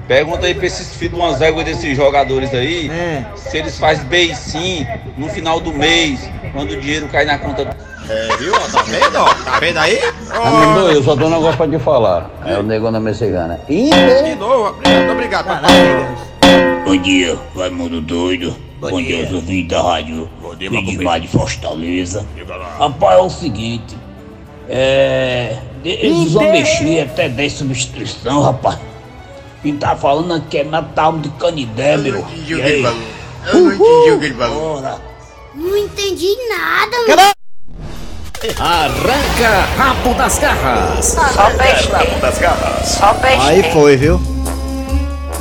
Pergunta 0.07 0.47
aí 0.47 0.55
pra 0.55 0.67
esses 0.67 0.95
filhos 0.95 1.19
umas 1.19 1.41
éguas 1.43 1.67
desses 1.67 1.95
jogadores 1.95 2.55
aí, 2.55 2.91
É. 2.91 3.27
se 3.37 3.59
eles 3.59 3.79
fazem 3.79 4.07
bem 4.07 4.35
sim 4.35 4.87
no 5.19 5.29
final 5.29 5.61
do 5.61 5.71
mês, 5.71 6.31
quando 6.55 6.71
o 6.71 6.81
dinheiro 6.81 7.07
cai 7.09 7.27
na 7.27 7.37
conta. 7.39 7.77
É, 8.09 8.37
viu? 8.39 8.53
ó, 8.55 8.59
Tá 8.71 8.83
vendo, 8.83 9.17
ó? 9.17 9.35
Tá 9.45 9.61
vendo 9.61 9.77
aí? 9.79 10.01
Raimundo, 10.29 10.91
eu 10.93 11.03
só 11.03 11.15
tenho 11.15 11.29
um 11.29 11.33
negócio 11.33 11.57
pra 11.57 11.69
te 11.69 11.79
falar. 11.79 12.31
É 12.45 12.59
o 12.59 12.63
negão 12.63 12.91
da 12.91 12.99
Messegana. 13.01 13.61
De 13.69 14.35
novo, 14.37 14.75
obrigado. 15.11 15.47
Vai 15.47 15.61
papai. 15.61 16.09
Bom 16.85 16.97
dia, 16.97 17.39
Raimundo 17.55 18.01
Doido. 18.01 18.57
Bom 18.81 18.91
Bom, 18.91 19.03
dia, 19.03 19.27
dia. 19.27 19.37
ouvintes 19.37 19.69
da 19.69 19.83
rádio 19.83 20.31
Bom 20.41 20.55
dia, 20.55 20.69
Edmar 20.73 21.21
de 21.21 21.27
Fortaleza. 21.29 22.25
Rapaz, 22.79 23.19
é 23.19 23.23
o 23.23 23.29
seguinte. 23.29 23.97
É. 24.69 25.57
Eles 25.85 26.33
vão 26.33 26.51
mexer 26.51 27.01
até 27.03 27.29
10 27.29 27.53
substituição, 27.53 28.43
rapaz. 28.43 28.79
Quem 29.63 29.77
tá 29.77 29.97
falando 29.97 30.33
aqui 30.33 30.59
é 30.59 30.65
Natal 30.65 31.19
de 31.19 31.29
Canidé, 31.31 31.97
meu. 31.97 32.25
E 32.47 32.63
aí? 32.63 32.83
Eu 33.53 33.55
não 33.61 33.73
entendi 33.73 34.11
o 34.13 34.19
que 34.21 34.25
ele 34.27 34.35
falou. 34.35 34.81
Não 35.55 35.77
entendi 35.77 36.37
nada, 36.49 36.97
mano. 37.09 37.38
Arranca 38.61 39.67
rabo 39.77 40.15
das 40.15 40.39
garras. 40.39 41.05
Só 41.07 41.51
peixe. 41.57 41.89
Rabo 41.91 42.21
das 42.21 42.39
garras. 42.39 42.87
Só 42.87 43.13
peixe. 43.15 43.41
Aí 43.49 43.73
foi, 43.73 43.97
viu? 43.97 44.21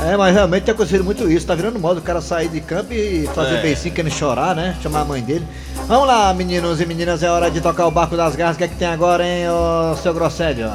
É, 0.04 0.16
mas 0.16 0.34
realmente 0.34 0.64
tem 0.64 0.74
acontecido 0.74 1.04
muito 1.04 1.30
isso. 1.30 1.46
Tá 1.46 1.54
virando 1.54 1.78
moda 1.78 2.00
o 2.00 2.02
cara 2.02 2.20
sair 2.20 2.48
de 2.48 2.60
campo 2.60 2.92
e 2.92 3.28
fazer 3.34 3.56
É. 3.56 3.62
beicinho 3.62 3.94
querendo 3.94 4.12
chorar, 4.12 4.54
né? 4.56 4.76
Chamar 4.82 5.02
a 5.02 5.04
mãe 5.04 5.22
dele. 5.22 5.46
Vamos 5.86 6.08
lá, 6.08 6.34
meninos 6.34 6.80
e 6.80 6.86
meninas, 6.86 7.22
é 7.22 7.30
hora 7.30 7.48
de 7.50 7.60
tocar 7.60 7.86
o 7.86 7.90
barco 7.90 8.16
das 8.16 8.34
garras. 8.34 8.56
O 8.56 8.58
que 8.58 8.64
é 8.64 8.68
que 8.68 8.74
tem 8.76 8.88
agora, 8.88 9.24
hein, 9.24 9.48
ô 9.48 9.94
seu 9.96 10.12
Grosselho? 10.12 10.68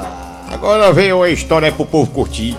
Agora 0.50 0.94
vem 0.94 1.12
uma 1.12 1.28
história 1.30 1.72
pro 1.74 1.86
povo 1.86 2.10
curtir. 2.12 2.58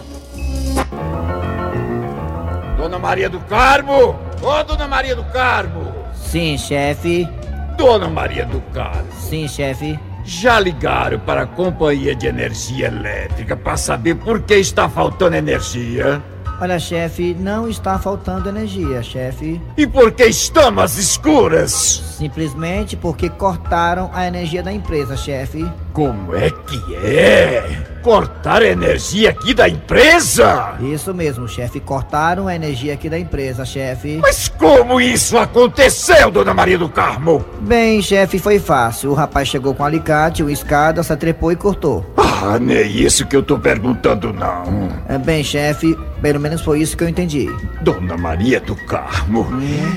Dona 2.76 2.98
Maria 2.98 3.30
do 3.30 3.40
Carmo! 3.40 4.14
Ô, 4.42 4.62
Dona 4.64 4.86
Maria 4.86 5.16
do 5.16 5.24
Carmo! 5.24 5.90
Sim, 6.14 6.58
chefe. 6.58 7.26
Dona 7.76 8.08
Maria 8.08 8.44
do 8.46 8.60
Carmo, 8.72 9.08
Sim, 9.18 9.48
chefe. 9.48 9.98
já 10.24 10.58
ligaram 10.60 11.18
para 11.18 11.42
a 11.42 11.46
Companhia 11.46 12.14
de 12.14 12.26
Energia 12.26 12.86
Elétrica 12.86 13.56
para 13.56 13.76
saber 13.76 14.14
por 14.16 14.40
que 14.42 14.54
está 14.54 14.88
faltando 14.88 15.36
energia? 15.36 16.22
Olha, 16.60 16.78
chefe, 16.78 17.34
não 17.38 17.68
está 17.68 17.98
faltando 17.98 18.48
energia, 18.48 19.02
chefe. 19.02 19.60
E 19.76 19.86
por 19.86 20.12
que 20.12 20.24
estamos 20.24 20.82
às 20.84 20.96
escuras? 20.96 21.72
Simplesmente 22.16 22.96
porque 22.96 23.28
cortaram 23.28 24.08
a 24.14 24.26
energia 24.26 24.62
da 24.62 24.72
empresa, 24.72 25.16
chefe. 25.16 25.66
Como 25.94 26.34
é 26.34 26.50
que 26.50 26.96
é? 26.96 27.62
Cortar 28.02 28.62
a 28.62 28.66
energia 28.66 29.30
aqui 29.30 29.54
da 29.54 29.68
empresa? 29.68 30.74
Isso 30.80 31.14
mesmo, 31.14 31.46
chefe. 31.46 31.78
Cortaram 31.78 32.48
a 32.48 32.54
energia 32.56 32.94
aqui 32.94 33.08
da 33.08 33.16
empresa, 33.16 33.64
chefe. 33.64 34.18
Mas 34.20 34.48
como 34.48 35.00
isso 35.00 35.38
aconteceu, 35.38 36.32
Dona 36.32 36.52
Maria 36.52 36.76
do 36.76 36.88
Carmo? 36.88 37.44
Bem, 37.60 38.02
chefe, 38.02 38.40
foi 38.40 38.58
fácil. 38.58 39.12
O 39.12 39.14
rapaz 39.14 39.46
chegou 39.46 39.72
com 39.72 39.84
um 39.84 39.86
alicate, 39.86 40.42
uma 40.42 40.50
escada, 40.50 41.00
se 41.04 41.12
atrepou 41.12 41.52
e 41.52 41.56
cortou. 41.56 42.04
Ah, 42.16 42.58
nem 42.58 42.76
é 42.76 42.82
isso 42.82 43.24
que 43.24 43.36
eu 43.36 43.42
tô 43.44 43.56
perguntando, 43.56 44.32
não. 44.32 44.88
É, 45.08 45.16
Bem, 45.16 45.44
chefe, 45.44 45.96
pelo 46.20 46.40
menos 46.40 46.60
foi 46.60 46.80
isso 46.80 46.96
que 46.96 47.04
eu 47.04 47.08
entendi. 47.08 47.48
Dona 47.82 48.16
Maria 48.16 48.58
do 48.58 48.74
Carmo, 48.74 49.46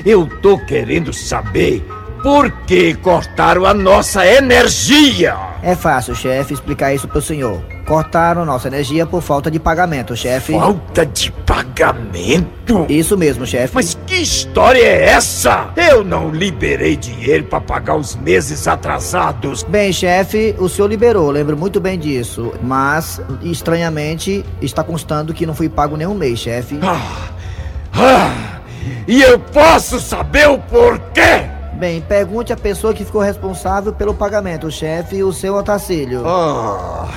eu 0.06 0.28
tô 0.40 0.56
querendo 0.64 1.12
saber 1.12 1.84
por 2.22 2.50
que 2.66 2.94
cortaram 2.94 3.64
a 3.64 3.74
nossa 3.74 4.26
energia. 4.26 5.36
É 5.62 5.74
fácil, 5.74 6.14
chefe, 6.14 6.54
explicar 6.54 6.94
isso 6.94 7.08
pro 7.08 7.20
senhor. 7.20 7.62
Cortaram 7.86 8.44
nossa 8.44 8.68
energia 8.68 9.06
por 9.06 9.22
falta 9.22 9.50
de 9.50 9.58
pagamento, 9.58 10.14
chefe. 10.14 10.52
Falta 10.52 11.06
de 11.06 11.32
pagamento? 11.32 12.86
Isso 12.88 13.16
mesmo, 13.16 13.46
chefe. 13.46 13.74
Mas 13.74 13.98
que 14.06 14.16
história 14.16 14.82
é 14.82 15.10
essa? 15.10 15.70
Eu 15.76 16.04
não 16.04 16.30
liberei 16.30 16.96
dinheiro 16.96 17.44
pra 17.44 17.60
pagar 17.60 17.96
os 17.96 18.14
meses 18.14 18.68
atrasados. 18.68 19.62
Bem, 19.62 19.92
chefe, 19.92 20.54
o 20.58 20.68
senhor 20.68 20.88
liberou, 20.88 21.30
lembro 21.30 21.56
muito 21.56 21.80
bem 21.80 21.98
disso. 21.98 22.52
Mas, 22.62 23.20
estranhamente, 23.42 24.44
está 24.60 24.84
constando 24.84 25.32
que 25.32 25.46
não 25.46 25.54
fui 25.54 25.68
pago 25.68 25.96
nenhum 25.96 26.14
mês, 26.14 26.38
chefe. 26.38 26.78
Ah, 26.82 28.60
e 29.06 29.22
eu 29.22 29.38
posso 29.38 29.98
saber 29.98 30.48
o 30.48 30.58
porquê? 30.58 31.57
Bem, 31.78 32.00
pergunte 32.00 32.52
à 32.52 32.56
pessoa 32.56 32.92
que 32.92 33.04
ficou 33.04 33.20
responsável 33.20 33.92
pelo 33.92 34.12
pagamento, 34.12 34.68
chefe, 34.68 35.22
o 35.22 35.32
seu 35.32 35.54
Otacílio. 35.54 36.24
Ah, 36.26 37.08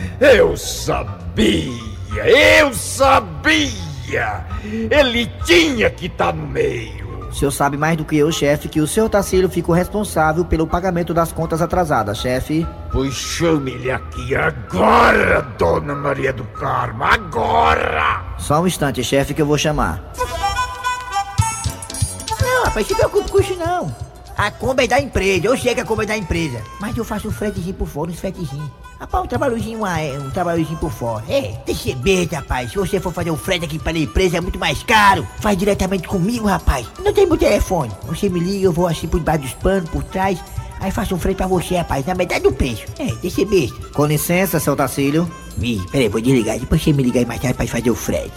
eu 0.18 0.56
sabia, 0.56 1.70
eu 2.24 2.72
sabia. 2.72 4.46
Ele 4.90 5.30
tinha 5.44 5.90
que 5.90 6.06
estar 6.06 6.32
no 6.32 6.46
meio. 6.46 7.10
O 7.30 7.34
senhor 7.34 7.50
sabe 7.50 7.76
mais 7.76 7.96
do 7.98 8.06
que 8.06 8.16
eu, 8.16 8.32
chefe, 8.32 8.68
que 8.68 8.80
o 8.80 8.86
seu 8.86 9.04
Otacílio 9.04 9.50
ficou 9.50 9.74
responsável 9.74 10.42
pelo 10.44 10.66
pagamento 10.66 11.12
das 11.12 11.30
contas 11.30 11.60
atrasadas, 11.60 12.18
chefe. 12.18 12.66
Pois 12.90 13.12
chame-lhe 13.12 13.90
aqui 13.90 14.34
agora, 14.34 15.42
Dona 15.58 15.94
Maria 15.94 16.32
do 16.32 16.44
Carmo, 16.44 17.04
agora! 17.04 18.22
Só 18.38 18.62
um 18.62 18.66
instante, 18.66 19.04
chefe, 19.04 19.34
que 19.34 19.42
eu 19.42 19.46
vou 19.46 19.58
chamar. 19.58 20.10
Não, 22.60 22.66
rapaz, 22.66 22.86
se 22.86 22.94
preocupe 22.94 23.30
com 23.30 23.40
isso 23.40 23.56
não. 23.56 23.90
A 24.36 24.50
Kombi 24.50 24.84
é 24.84 24.86
da 24.86 25.00
empresa, 25.00 25.46
eu 25.46 25.56
sei 25.56 25.74
que 25.74 25.80
a 25.80 25.84
Kombi 25.84 26.02
é 26.02 26.06
da 26.08 26.16
empresa. 26.16 26.62
Mas 26.78 26.94
eu 26.94 27.06
faço 27.06 27.26
um 27.26 27.30
fretezinho 27.30 27.72
por 27.72 27.88
fora, 27.88 28.10
um 28.10 28.14
fretezinho. 28.14 28.70
Rapaz, 28.98 29.24
um 29.24 29.26
trabalhozinho, 29.26 29.86
é, 29.86 30.18
um 30.18 30.30
trabalhozinho 30.30 30.78
por 30.78 30.90
fora. 30.90 31.24
É, 31.26 31.58
deixa 31.64 31.96
rapaz. 32.36 32.70
Se 32.70 32.76
você 32.76 33.00
for 33.00 33.14
fazer 33.14 33.30
um 33.30 33.36
frete 33.36 33.64
aqui 33.64 33.78
para 33.78 33.96
a 33.96 33.98
empresa, 33.98 34.36
é 34.36 34.40
muito 34.42 34.58
mais 34.58 34.82
caro. 34.82 35.26
Faz 35.40 35.56
diretamente 35.56 36.06
comigo, 36.06 36.46
rapaz. 36.46 36.86
Não 37.02 37.14
tem 37.14 37.26
meu 37.26 37.38
telefone. 37.38 37.90
Você 38.06 38.28
me 38.28 38.40
liga, 38.40 38.66
eu 38.66 38.72
vou 38.72 38.86
assim 38.86 39.08
por 39.08 39.20
debaixo 39.20 39.40
dos 39.40 39.54
panos, 39.54 39.88
por 39.88 40.04
trás. 40.04 40.38
Aí 40.80 40.90
faço 40.90 41.14
um 41.14 41.18
frete 41.18 41.38
pra 41.38 41.46
você, 41.46 41.76
rapaz, 41.76 42.04
na 42.04 42.14
metade 42.14 42.42
do 42.42 42.52
preço. 42.52 42.84
É, 42.98 43.06
deixa 43.22 43.42
besta. 43.46 43.88
Com 43.94 44.04
licença, 44.04 44.60
seu 44.60 44.76
Tacílio. 44.76 45.30
Ih, 45.62 45.80
peraí, 45.90 46.10
vou 46.10 46.20
desligar. 46.20 46.58
Depois 46.58 46.82
você 46.82 46.92
me 46.92 47.02
liga 47.02 47.20
aí 47.20 47.24
mais 47.24 47.40
tarde 47.40 47.56
pra 47.56 47.66
fazer 47.66 47.90
o 47.90 47.96
frete. 47.96 48.32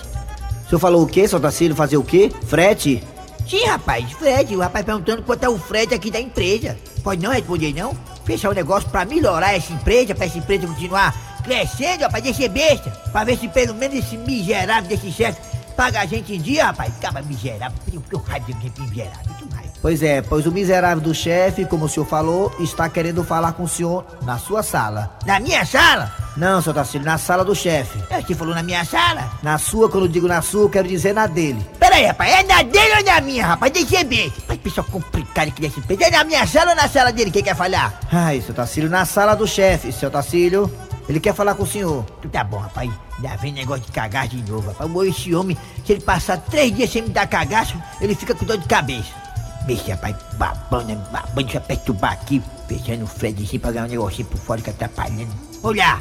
O 0.66 0.70
senhor 0.70 0.80
falou 0.80 1.04
o 1.04 1.08
quê, 1.08 1.28
seu 1.28 1.42
Tacílio? 1.42 1.76
Fazer 1.76 1.98
o 1.98 2.04
quê? 2.04 2.32
Frete? 2.48 3.04
Sim, 3.48 3.66
rapaz, 3.66 4.12
frete. 4.14 4.56
O 4.56 4.60
rapaz 4.60 4.86
perguntando 4.86 5.24
quanto 5.24 5.44
é 5.44 5.50
o 5.50 5.58
frete 5.58 5.94
aqui 5.94 6.10
da 6.10 6.20
empresa. 6.20 6.78
Pode 7.04 7.22
não 7.22 7.32
responder, 7.32 7.74
não? 7.74 7.98
Fechar 8.26 8.50
o 8.50 8.54
negócio 8.54 8.90
pra 8.90 9.06
melhorar 9.06 9.54
essa 9.54 9.74
empresa, 9.74 10.16
pra 10.16 10.26
essa 10.26 10.38
empresa 10.38 10.68
continuar 10.68 11.14
crescendo, 11.44 12.04
rapaz, 12.04 12.24
deixa 12.24 12.48
besta. 12.48 12.90
Pra 13.12 13.24
ver 13.24 13.38
se 13.38 13.48
pelo 13.50 13.74
menos 13.76 13.98
esse 13.98 14.18
miserável 14.18 14.90
desse 14.90 15.12
chefe 15.12 15.42
paga 15.76 16.02
a 16.02 16.06
gente 16.06 16.34
em 16.34 16.42
dia, 16.42 16.66
rapaz. 16.66 16.94
Acaba 16.98 17.22
miserável. 17.22 17.78
Tenho 17.90 18.24
raiva 18.24 18.46
de 18.46 18.62
gente 18.62 18.82
miserável. 18.82 19.34
tenho 19.38 19.52
raiva. 19.52 19.73
Pois 19.84 20.02
é, 20.02 20.22
pois 20.22 20.46
o 20.48 20.52
miserável 20.52 21.04
do 21.04 21.14
chefe, 21.14 21.66
como 21.66 21.84
o 21.84 21.90
senhor 21.90 22.06
falou, 22.06 22.56
está 22.58 22.88
querendo 22.88 23.22
falar 23.22 23.52
com 23.52 23.64
o 23.64 23.68
senhor 23.68 24.06
na 24.22 24.38
sua 24.38 24.64
sala. 24.64 25.18
Na 25.26 25.42
minha 25.42 25.66
sala? 25.66 26.10
Não, 26.38 26.62
seu 26.62 26.74
Tarcílio, 26.74 27.06
na 27.06 27.18
sala 27.18 27.44
do 27.44 27.54
chefe. 27.54 28.02
É, 28.10 28.22
você 28.22 28.34
falou 28.34 28.56
na 28.56 28.64
minha 28.64 28.86
sala? 28.86 29.30
Na 29.44 29.58
sua, 29.58 29.90
quando 29.90 30.06
eu 30.06 30.08
digo 30.10 30.26
na 30.26 30.42
sua, 30.42 30.62
eu 30.62 30.70
quero 30.70 30.88
dizer 30.88 31.14
na 31.14 31.28
dele. 31.28 31.62
Peraí, 31.78 32.06
rapaz, 32.06 32.32
é 32.32 32.44
na 32.44 32.64
dele 32.64 32.96
ou 32.98 33.04
na 33.04 33.20
minha, 33.20 33.46
rapaz? 33.46 33.74
Deixa 33.74 34.02
eu 34.02 34.08
ver. 34.08 34.32
Mas 34.48 34.58
pessoal 34.60 34.88
complicado 34.90 35.50
aqui 35.50 35.60
desse 35.60 35.82
peito. 35.82 36.02
É 36.02 36.10
na 36.10 36.24
minha 36.24 36.48
sala 36.48 36.70
ou 36.70 36.78
na 36.78 36.88
sala 36.88 37.12
dele? 37.12 37.30
Quem 37.30 37.44
quer 37.44 37.56
falar? 37.56 38.00
Ai, 38.10 38.40
seu 38.40 38.56
Tarcílio, 38.56 38.90
na 38.90 39.04
sala 39.04 39.36
do 39.36 39.46
chefe, 39.46 39.92
seu 39.92 40.10
Tarcílio. 40.10 40.72
Ele 41.10 41.20
quer 41.20 41.34
falar 41.34 41.56
com 41.56 41.64
o 41.64 41.68
senhor. 41.68 42.06
Tá 42.32 42.42
bom, 42.42 42.60
rapaz. 42.60 42.90
Já 43.22 43.36
vem 43.36 43.52
negócio 43.52 43.84
de 43.84 43.92
cagaço 43.92 44.30
de 44.30 44.50
novo, 44.50 44.70
rapaz. 44.70 45.10
Esse 45.10 45.36
homem, 45.36 45.58
se 45.86 45.92
ele 45.92 46.02
passar 46.02 46.38
três 46.38 46.74
dias 46.74 46.90
sem 46.90 47.02
me 47.02 47.10
dar 47.10 47.28
cagaço, 47.28 47.76
ele 48.00 48.16
fica 48.16 48.34
com 48.34 48.46
dor 48.46 48.58
de 48.58 48.66
cabeça. 48.66 49.23
Bicho, 49.66 49.92
rapaz, 49.92 50.16
babando, 50.34 50.88
né? 50.88 51.02
babando, 51.12 51.44
deixa 51.44 51.58
eu 51.58 51.62
perturbar 51.62 52.14
aqui, 52.14 52.42
fechando 52.68 53.06
o 53.06 53.08
Fredzinho 53.08 53.62
pra 53.62 53.72
ganhar 53.72 53.86
um 53.86 53.90
negocinho 53.90 54.28
por 54.28 54.38
fora 54.38 54.62
que 54.62 54.70
atrapalhando. 54.70 55.32
Olha! 55.64 55.98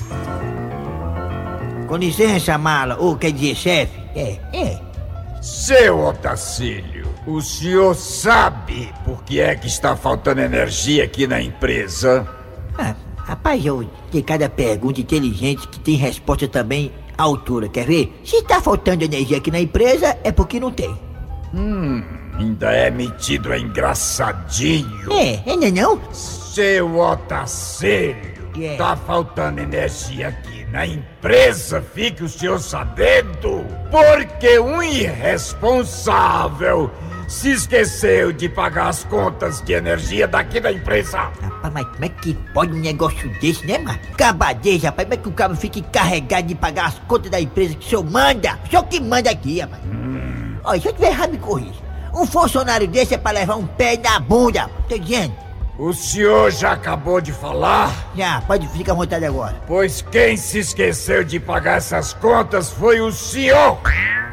Com 1.87 1.97
licença, 1.97 2.59
mala, 2.59 2.97
ou 2.99 3.17
quer 3.17 3.33
dizer, 3.33 3.55
chefe? 3.55 4.01
É, 4.17 4.39
é. 4.53 4.81
Seu 5.41 6.07
Otacílio, 6.07 7.07
o 7.27 7.41
senhor 7.41 7.95
sabe 7.95 8.93
por 9.05 9.23
que 9.25 9.41
é 9.41 9.55
que 9.55 9.67
está 9.67 9.95
faltando 9.97 10.41
energia 10.41 11.05
aqui 11.05 11.27
na 11.27 11.41
empresa? 11.41 12.27
Ah, 12.79 12.95
rapaz, 13.17 13.65
eu 13.65 13.89
tenho 14.11 14.25
cada 14.25 14.49
pergunta 14.49 15.01
inteligente 15.01 15.69
que 15.69 15.79
tem 15.79 15.97
resposta 15.97 16.49
também 16.49 16.93
à 17.17 17.23
altura, 17.23 17.69
quer 17.69 17.87
ver? 17.87 18.21
Se 18.25 18.43
tá 18.43 18.61
faltando 18.61 19.05
energia 19.05 19.39
aqui 19.39 19.51
na 19.51 19.61
empresa, 19.61 20.17
é 20.25 20.33
porque 20.33 20.59
não 20.59 20.71
tem. 20.71 20.97
Hum, 21.55 22.03
ainda 22.39 22.71
é 22.73 22.91
metido 22.91 23.53
a 23.53 23.59
engraçadinho. 23.59 25.13
É, 25.13 25.41
ainda 25.51 25.71
não? 25.71 26.01
Seu 26.13 26.99
Otacílio, 26.99 28.17
É. 28.61 28.77
tá 28.77 28.97
faltando 28.97 29.61
energia 29.61 30.29
aqui 30.29 30.65
na 30.71 30.87
empresa, 30.87 31.83
fique 31.95 32.23
o 32.25 32.29
senhor 32.29 32.59
sabendo, 32.59 33.65
porque 33.91 34.59
um 34.59 34.83
irresponsável 34.83 36.91
se 37.29 37.51
esqueceu 37.53 38.33
de 38.33 38.49
pagar 38.49 38.89
as 38.89 39.05
contas 39.05 39.63
de 39.63 39.73
energia 39.73 40.27
daqui 40.29 40.61
da 40.61 40.71
empresa. 40.73 41.19
Rapaz, 41.41 41.73
mas 41.73 41.87
como 41.87 42.05
é 42.05 42.09
que 42.09 42.35
pode 42.53 42.73
um 42.73 42.81
negócio 42.81 43.29
desse, 43.41 43.65
né, 43.67 43.79
mano? 43.79 43.99
Cabadez, 44.19 44.83
rapaz, 44.83 45.07
como 45.09 45.15
é 45.15 45.17
que 45.23 45.29
o 45.29 45.33
cara 45.33 45.55
fica 45.55 45.79
encarregado 45.79 46.49
de 46.49 46.55
pagar 46.55 46.87
as 46.89 46.99
contas 47.01 47.31
da 47.31 47.41
empresa 47.41 47.75
que 47.75 47.87
o 47.87 47.89
senhor 47.89 48.05
manda? 48.11 48.59
O 48.67 48.71
senhor 48.71 48.85
que 48.85 49.01
manda 49.01 49.31
aqui, 49.31 49.61
rapaz. 49.61 49.81
Olha, 50.65 50.81
se 50.81 50.89
eu 50.89 50.93
tiver 50.93 51.09
errado, 51.09 51.31
me 51.33 51.39
corrija. 51.39 51.82
Um 52.15 52.27
funcionário 52.27 52.87
desse 52.87 53.15
é 53.15 53.19
pra 53.19 53.33
levar 53.33 53.57
um 53.57 53.67
pé 53.67 53.97
na 53.97 54.21
bunda, 54.21 54.69
tô 54.89 54.99
dizendo. 54.99 55.35
O 55.79 55.93
senhor 55.95 56.51
já 56.51 56.73
acabou 56.73 57.21
de 57.21 57.33
falar? 57.33 57.91
Já, 58.15 58.43
pode 58.43 58.69
ficar 58.69 58.93
à 58.93 58.95
vontade 58.95 59.25
agora. 59.25 59.57
Pois 59.67 60.03
quem 60.03 60.37
se 60.37 60.59
esqueceu 60.59 61.25
de 61.25 61.41
pagar 61.41 61.79
essas 61.79 62.13
contas 62.13 62.71
foi 62.71 63.01
o 63.01 63.11
senhor. 63.11 63.79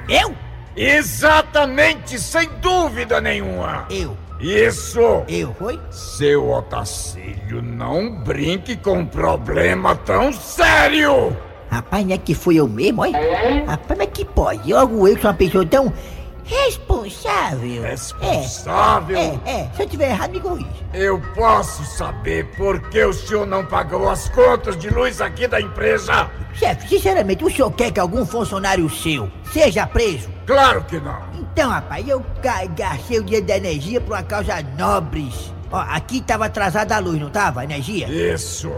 Eu? 0.09 0.35
Exatamente, 0.75 2.19
sem 2.19 2.49
dúvida 2.61 3.21
nenhuma. 3.21 3.85
Eu? 3.89 4.17
Isso! 4.39 5.23
Eu, 5.27 5.53
foi? 5.53 5.79
Seu 5.91 6.49
Otacílio, 6.49 7.61
não 7.61 8.23
brinque 8.23 8.75
com 8.77 8.99
um 8.99 9.05
problema 9.05 9.95
tão 9.95 10.31
sério! 10.31 11.35
Rapaz, 11.69 12.05
não 12.05 12.15
é 12.15 12.17
que 12.17 12.33
foi 12.33 12.55
eu 12.55 12.67
mesmo, 12.67 13.01
olha? 13.01 13.19
Rapaz, 13.67 13.97
mas 13.97 14.09
que 14.13 14.25
pode? 14.25 14.73
Logo 14.73 15.07
eu 15.07 15.15
sou 15.19 15.29
uma 15.29 15.33
pessoa 15.33 15.65
tão 15.65 15.93
responsável. 16.49 17.81
Responsável? 17.83 19.17
É, 19.17 19.39
é, 19.45 19.51
é. 19.61 19.71
Se 19.75 19.83
eu 19.83 19.87
tiver 19.89 20.09
errado, 20.09 20.31
me 20.31 20.39
corrija. 20.39 20.69
Eu 20.93 21.21
posso 21.35 21.83
saber 21.85 22.45
por 22.57 22.79
que 22.89 23.03
o 23.03 23.13
senhor 23.13 23.45
não 23.45 23.65
pagou 23.65 24.09
as 24.09 24.27
contas 24.29 24.77
de 24.77 24.89
luz 24.89 25.21
aqui 25.21 25.47
da 25.47 25.61
empresa? 25.61 26.29
Chefe, 26.53 26.87
sinceramente, 26.89 27.43
o 27.43 27.49
senhor 27.49 27.71
quer 27.71 27.91
que 27.91 27.99
algum 27.99 28.25
funcionário 28.25 28.89
seu 28.89 29.31
seja 29.51 29.85
preso? 29.87 30.29
Claro 30.45 30.83
que 30.85 30.99
não. 30.99 31.19
Então, 31.39 31.69
rapaz, 31.69 32.07
eu 32.07 32.23
ga- 32.41 32.65
gastei 32.65 33.19
o 33.19 33.23
dia 33.23 33.41
da 33.41 33.57
energia 33.57 34.01
por 34.01 34.13
uma 34.13 34.23
causa 34.23 34.61
nobres. 34.77 35.53
Ó, 35.71 35.77
aqui 35.77 36.21
tava 36.21 36.45
atrasada 36.47 36.95
a 36.95 36.99
luz, 36.99 37.19
não 37.19 37.29
tava? 37.29 37.61
A 37.61 37.63
energia? 37.63 38.07
Isso. 38.07 38.71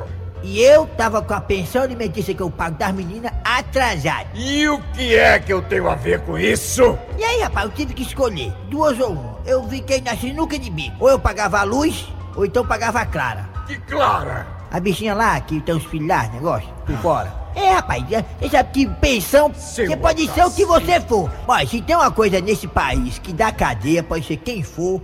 E 0.43 0.59
eu 0.61 0.87
tava 0.97 1.21
com 1.21 1.33
a 1.33 1.41
pensão 1.41 1.83
alimentícia 1.83 2.33
que 2.33 2.41
eu 2.41 2.49
pago 2.49 2.77
das 2.77 2.91
meninas 2.93 3.31
atrasada. 3.43 4.25
E 4.33 4.67
o 4.67 4.79
que 4.93 5.15
é 5.15 5.37
que 5.39 5.53
eu 5.53 5.61
tenho 5.61 5.87
a 5.89 5.95
ver 5.95 6.21
com 6.21 6.37
isso? 6.37 6.97
E 7.17 7.23
aí, 7.23 7.41
rapaz, 7.41 7.65
eu 7.65 7.71
tive 7.71 7.93
que 7.93 8.01
escolher, 8.01 8.51
duas 8.69 8.99
ou 8.99 9.11
uma. 9.11 9.37
Eu 9.45 9.67
fiquei 9.67 10.01
na 10.01 10.15
sinuca 10.15 10.57
de 10.57 10.69
bico. 10.69 10.95
Ou 10.99 11.09
eu 11.09 11.19
pagava 11.19 11.59
a 11.59 11.63
luz, 11.63 12.07
ou 12.35 12.43
então 12.45 12.65
pagava 12.65 13.01
a 13.01 13.05
Clara. 13.05 13.47
Que 13.67 13.77
Clara? 13.77 14.47
A 14.71 14.79
bichinha 14.79 15.13
lá, 15.13 15.39
que 15.41 15.59
tem 15.61 15.75
os 15.75 15.83
filhos 15.85 16.07
lá, 16.07 16.23
negócio, 16.29 16.67
por 16.85 16.95
fora. 16.97 17.41
É, 17.53 17.71
rapaz, 17.73 18.03
é- 18.11 18.23
você 18.39 18.49
sabe 18.49 18.69
que 18.71 18.87
pensão, 18.87 19.51
você 19.53 19.95
pode 19.97 20.25
ser 20.31 20.45
o 20.45 20.51
que 20.51 20.65
você 20.65 20.99
for. 21.01 21.29
Mas 21.45 21.69
se 21.69 21.81
tem 21.81 21.95
uma 21.95 22.09
coisa 22.09 22.39
nesse 22.39 22.65
país 22.67 23.19
que 23.19 23.33
dá 23.33 23.51
cadeia, 23.51 24.01
pode 24.01 24.25
ser 24.25 24.37
quem 24.37 24.63
for, 24.63 25.01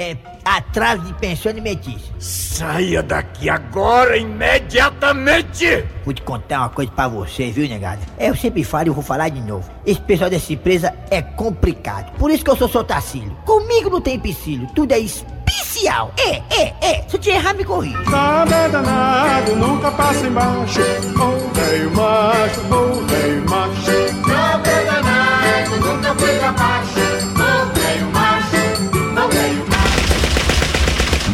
é 0.00 0.16
atraso 0.42 1.02
de 1.02 1.12
pensão 1.14 1.52
alimentícia. 1.52 2.14
Saia 2.18 3.02
daqui 3.02 3.50
agora, 3.50 4.16
imediatamente! 4.16 5.84
Vou 6.04 6.14
te 6.14 6.22
contar 6.22 6.60
uma 6.60 6.68
coisa 6.70 6.90
pra 6.90 7.06
você, 7.06 7.50
viu, 7.50 7.68
negada? 7.68 8.00
É, 8.16 8.30
eu 8.30 8.36
sempre 8.36 8.64
falo 8.64 8.86
e 8.86 8.90
vou 8.90 9.04
falar 9.04 9.28
de 9.28 9.42
novo. 9.42 9.70
Esse 9.84 10.00
pessoal 10.00 10.30
dessa 10.30 10.52
empresa 10.54 10.94
é 11.10 11.20
complicado. 11.20 12.12
Por 12.16 12.30
isso 12.30 12.42
que 12.42 12.50
eu 12.50 12.56
sou 12.56 12.68
seu 12.68 12.82
Tacílio. 12.82 13.36
Comigo 13.44 13.90
não 13.90 14.00
tem 14.00 14.16
empecilho, 14.16 14.66
tudo 14.74 14.92
é 14.92 14.98
especial. 14.98 16.14
É, 16.18 16.42
é, 16.50 16.74
é. 16.80 17.04
Se 17.06 17.16
eu 17.16 17.20
te 17.20 17.30
errar, 17.30 17.52
me 17.54 17.64
corrija. 17.64 17.98
Nada 18.10 18.56
é 18.56 18.68
danado, 18.70 19.56
nunca 19.56 19.90
passa 19.90 20.26
embaixo. 20.26 20.80
Ô 20.80 21.54
velho 21.54 21.90
macho, 21.94 22.60
ô 22.74 23.06
velho 23.06 23.50
macho. 23.50 24.28
Nada 24.28 24.70
é 24.70 24.84
danado, 24.86 25.76
nunca 25.76 26.14
foi 26.14 26.38
pra 26.38 26.52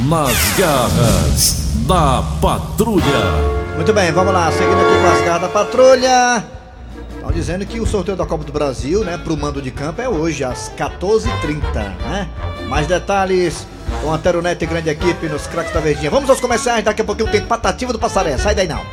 Nas 0.09 0.37
garras 0.57 1.73
da 1.87 2.23
patrulha. 2.40 3.03
Muito 3.75 3.92
bem, 3.92 4.12
vamos 4.12 4.33
lá, 4.33 4.53
seguindo 4.53 4.81
aqui 4.81 5.01
com 5.01 5.07
as 5.09 5.21
garras 5.25 5.42
da 5.42 5.49
patrulha. 5.49 6.45
Estão 7.16 7.33
dizendo 7.33 7.66
que 7.66 7.81
o 7.81 7.87
sorteio 7.87 8.16
da 8.16 8.25
Copa 8.25 8.45
do 8.45 8.53
Brasil, 8.53 9.03
né, 9.03 9.19
pro 9.19 9.37
mando 9.37 9.61
de 9.61 9.73
campo 9.73 10.01
é 10.01 10.09
hoje, 10.09 10.45
às 10.45 10.71
14h30, 10.77 11.75
né? 11.75 12.29
Mais 12.69 12.87
detalhes 12.87 13.66
com 14.01 14.14
a 14.14 14.19
Teronete 14.19 14.64
e 14.64 14.69
grande 14.69 14.90
equipe 14.90 15.27
nos 15.27 15.49
craques 15.49 15.75
da 15.75 15.81
Verdinha. 15.81 16.09
Vamos 16.09 16.31
aos 16.31 16.38
comerciais, 16.38 16.85
daqui 16.85 17.03
a 17.03 17.05
pouquinho 17.05 17.29
tem 17.29 17.45
patativa 17.45 17.92
do 17.92 17.99
Passaré, 17.99 18.38
sai 18.38 18.55
daí 18.55 18.69
não. 18.69 18.85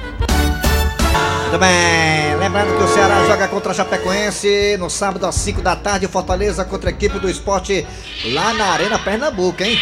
Muito 1.43 1.60
bem, 1.60 2.36
lembrando 2.39 2.76
que 2.76 2.84
o 2.84 2.88
Ceará 2.88 3.23
joga 3.28 3.47
contra 3.47 3.71
a 3.71 3.76
Chapecoense 3.76 4.78
no 4.80 4.89
sábado 4.89 5.28
às 5.28 5.36
5 5.36 5.62
da 5.62 5.76
tarde, 5.76 6.08
Fortaleza 6.08 6.65
contra 6.65 6.89
a 6.89 6.91
equipe 6.91 7.19
do 7.19 7.30
esporte 7.30 7.86
lá 8.34 8.52
na 8.56 8.65
Arena 8.71 8.97
Pernambuco, 8.97 9.62
hein? 9.62 9.78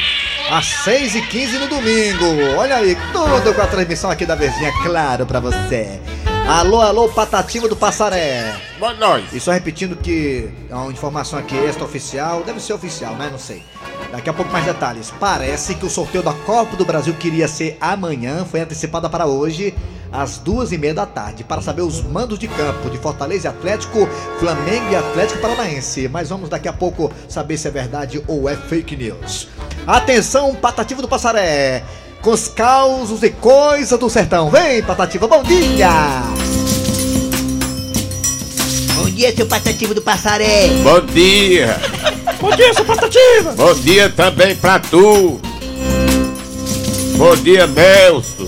Às 0.51 0.65
6 0.83 1.15
e 1.15 1.21
15 1.21 1.59
no 1.59 1.67
domingo. 1.69 2.25
Olha 2.57 2.75
aí, 2.75 2.97
tudo 3.13 3.53
com 3.55 3.61
a 3.61 3.67
transmissão 3.67 4.11
aqui 4.11 4.25
da 4.25 4.35
Verdinha, 4.35 4.69
claro 4.83 5.25
pra 5.25 5.39
você. 5.39 5.97
Alô, 6.45 6.81
alô, 6.81 7.07
Patativa 7.07 7.69
do 7.69 7.75
Passaré. 7.77 8.53
Boa 8.77 8.93
noite. 8.93 9.37
E 9.37 9.39
só 9.39 9.53
repetindo 9.53 9.95
que 9.95 10.49
é 10.69 10.75
uma 10.75 10.91
informação 10.91 11.39
aqui 11.39 11.55
extra-oficial, 11.55 12.43
deve 12.43 12.59
ser 12.59 12.73
oficial, 12.73 13.15
né? 13.15 13.29
Não 13.31 13.39
sei. 13.39 13.63
Daqui 14.11 14.29
a 14.29 14.33
pouco 14.33 14.51
mais 14.51 14.65
detalhes. 14.65 15.09
Parece 15.17 15.73
que 15.73 15.85
o 15.85 15.89
sorteio 15.89 16.21
da 16.21 16.33
Copa 16.33 16.75
do 16.75 16.83
Brasil 16.83 17.13
queria 17.13 17.47
ser 17.47 17.77
amanhã, 17.79 18.43
foi 18.43 18.59
antecipada 18.59 19.09
para 19.09 19.27
hoje, 19.27 19.73
às 20.11 20.37
duas 20.37 20.73
e 20.73 20.77
meia 20.77 20.93
da 20.93 21.05
tarde, 21.05 21.45
para 21.45 21.61
saber 21.61 21.83
os 21.83 22.01
mandos 22.01 22.37
de 22.37 22.49
campo 22.49 22.89
de 22.89 22.97
Fortaleza 22.97 23.47
e 23.47 23.49
Atlético, 23.49 24.05
Flamengo 24.37 24.91
e 24.91 24.97
Atlético 24.97 25.39
Paranaense. 25.39 26.09
Mas 26.09 26.27
vamos 26.27 26.49
daqui 26.49 26.67
a 26.67 26.73
pouco 26.73 27.09
saber 27.29 27.55
se 27.55 27.69
é 27.69 27.71
verdade 27.71 28.21
ou 28.27 28.49
é 28.49 28.57
fake 28.57 28.97
news. 28.97 29.47
Atenção, 29.85 30.55
Patativa 30.55 31.01
do 31.01 31.07
Passaré! 31.07 31.83
Com 32.21 32.31
os 32.31 32.47
causos 32.47 33.23
e 33.23 33.31
coisas 33.31 33.97
do 33.97 34.09
sertão. 34.09 34.49
Vem, 34.49 34.83
Patativa, 34.83 35.27
bom 35.27 35.41
dia! 35.43 35.89
Bom 38.95 39.09
dia, 39.09 39.35
seu 39.35 39.47
patativo 39.47 39.93
do 39.93 40.01
Passaré. 40.01 40.67
Bom 40.83 41.01
dia. 41.05 41.79
Bom 42.39 42.55
dia, 42.55 42.73
seu 42.73 42.85
patativa! 42.85 43.51
Bom 43.55 43.73
dia 43.75 44.09
também 44.09 44.55
pra 44.55 44.79
tu. 44.79 45.39
Bom 47.17 47.35
dia, 47.35 47.67
Nelson. 47.67 48.40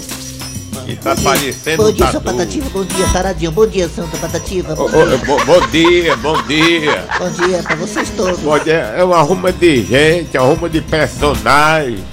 Tá 1.01 1.15
parecendo 1.15 1.83
Bom 1.83 1.89
um 1.89 1.93
dia, 1.93 2.11
seu. 2.11 2.21
Patativa. 2.21 2.69
Bom 2.69 2.83
dia, 2.85 3.07
Taradinho. 3.11 3.51
Bom 3.51 3.67
dia, 3.67 3.89
Santa 3.89 4.17
Patativa. 4.17 4.73
Ô, 4.73 4.85
ô, 4.85 5.17
bo- 5.25 5.45
bom 5.45 5.67
dia, 5.67 6.15
bom 6.17 6.41
dia. 6.43 7.05
Bom 7.19 7.29
dia 7.31 7.63
pra 7.63 7.75
vocês 7.75 8.09
todos. 8.15 8.39
Bom 8.39 8.57
dia. 8.59 8.93
É 8.97 9.03
uma 9.03 9.21
ruma 9.21 9.51
de 9.51 9.83
gente, 9.83 10.35
é 10.37 10.41
uma 10.41 10.49
ruma 10.53 10.69
de 10.69 10.81
personagem. 10.81 12.03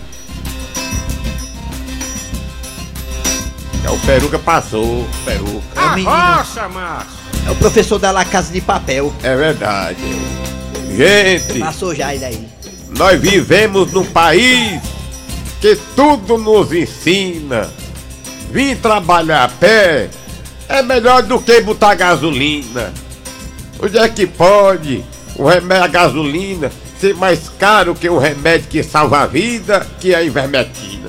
É 3.84 3.90
o 3.90 3.98
peruca 4.00 4.38
passou, 4.38 5.06
peruca. 5.24 5.62
É 5.76 5.80
o 5.80 5.90
menino. 5.94 6.10
Rocha, 6.10 6.68
macho! 6.68 7.06
É 7.46 7.50
o 7.50 7.56
professor 7.56 7.98
da 7.98 8.10
La 8.10 8.24
Casa 8.24 8.52
de 8.52 8.60
Papel. 8.60 9.12
É 9.22 9.34
verdade. 9.34 9.98
Gente, 10.96 11.58
Passou 11.60 11.94
já 11.94 12.14
ele 12.14 12.24
aí. 12.24 12.48
nós 12.96 13.18
vivemos 13.20 13.90
num 13.92 14.04
país 14.04 14.80
que 15.60 15.76
tudo 15.96 16.36
nos 16.36 16.72
ensina. 16.72 17.70
Vir 18.50 18.76
trabalhar 18.78 19.44
a 19.44 19.48
pé 19.48 20.10
é 20.68 20.82
melhor 20.82 21.22
do 21.22 21.40
que 21.40 21.60
botar 21.60 21.94
gasolina. 21.94 22.92
Onde 23.80 23.96
é 23.96 24.08
que 24.08 24.26
pode 24.26 25.04
o 25.36 25.46
remédio 25.46 25.84
a 25.84 25.88
gasolina 25.88 26.70
ser 27.00 27.14
mais 27.14 27.48
caro 27.48 27.94
que 27.94 28.08
o 28.08 28.18
remédio 28.18 28.68
que 28.68 28.82
salva 28.82 29.20
a 29.20 29.26
vida, 29.26 29.86
que 30.00 30.12
é 30.12 30.16
a 30.16 30.22
ivermectina? 30.22 31.08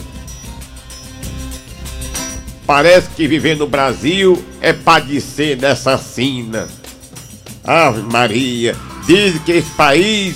Parece 2.66 3.10
que 3.10 3.28
viver 3.28 3.58
no 3.58 3.68
Brasil 3.68 4.44
é 4.62 4.72
padecer 4.72 5.58
nessa 5.58 5.98
sina. 5.98 6.70
Ave 7.64 8.02
Maria, 8.04 8.76
diz 9.06 9.40
que 9.44 9.52
esse 9.54 9.72
país 9.72 10.36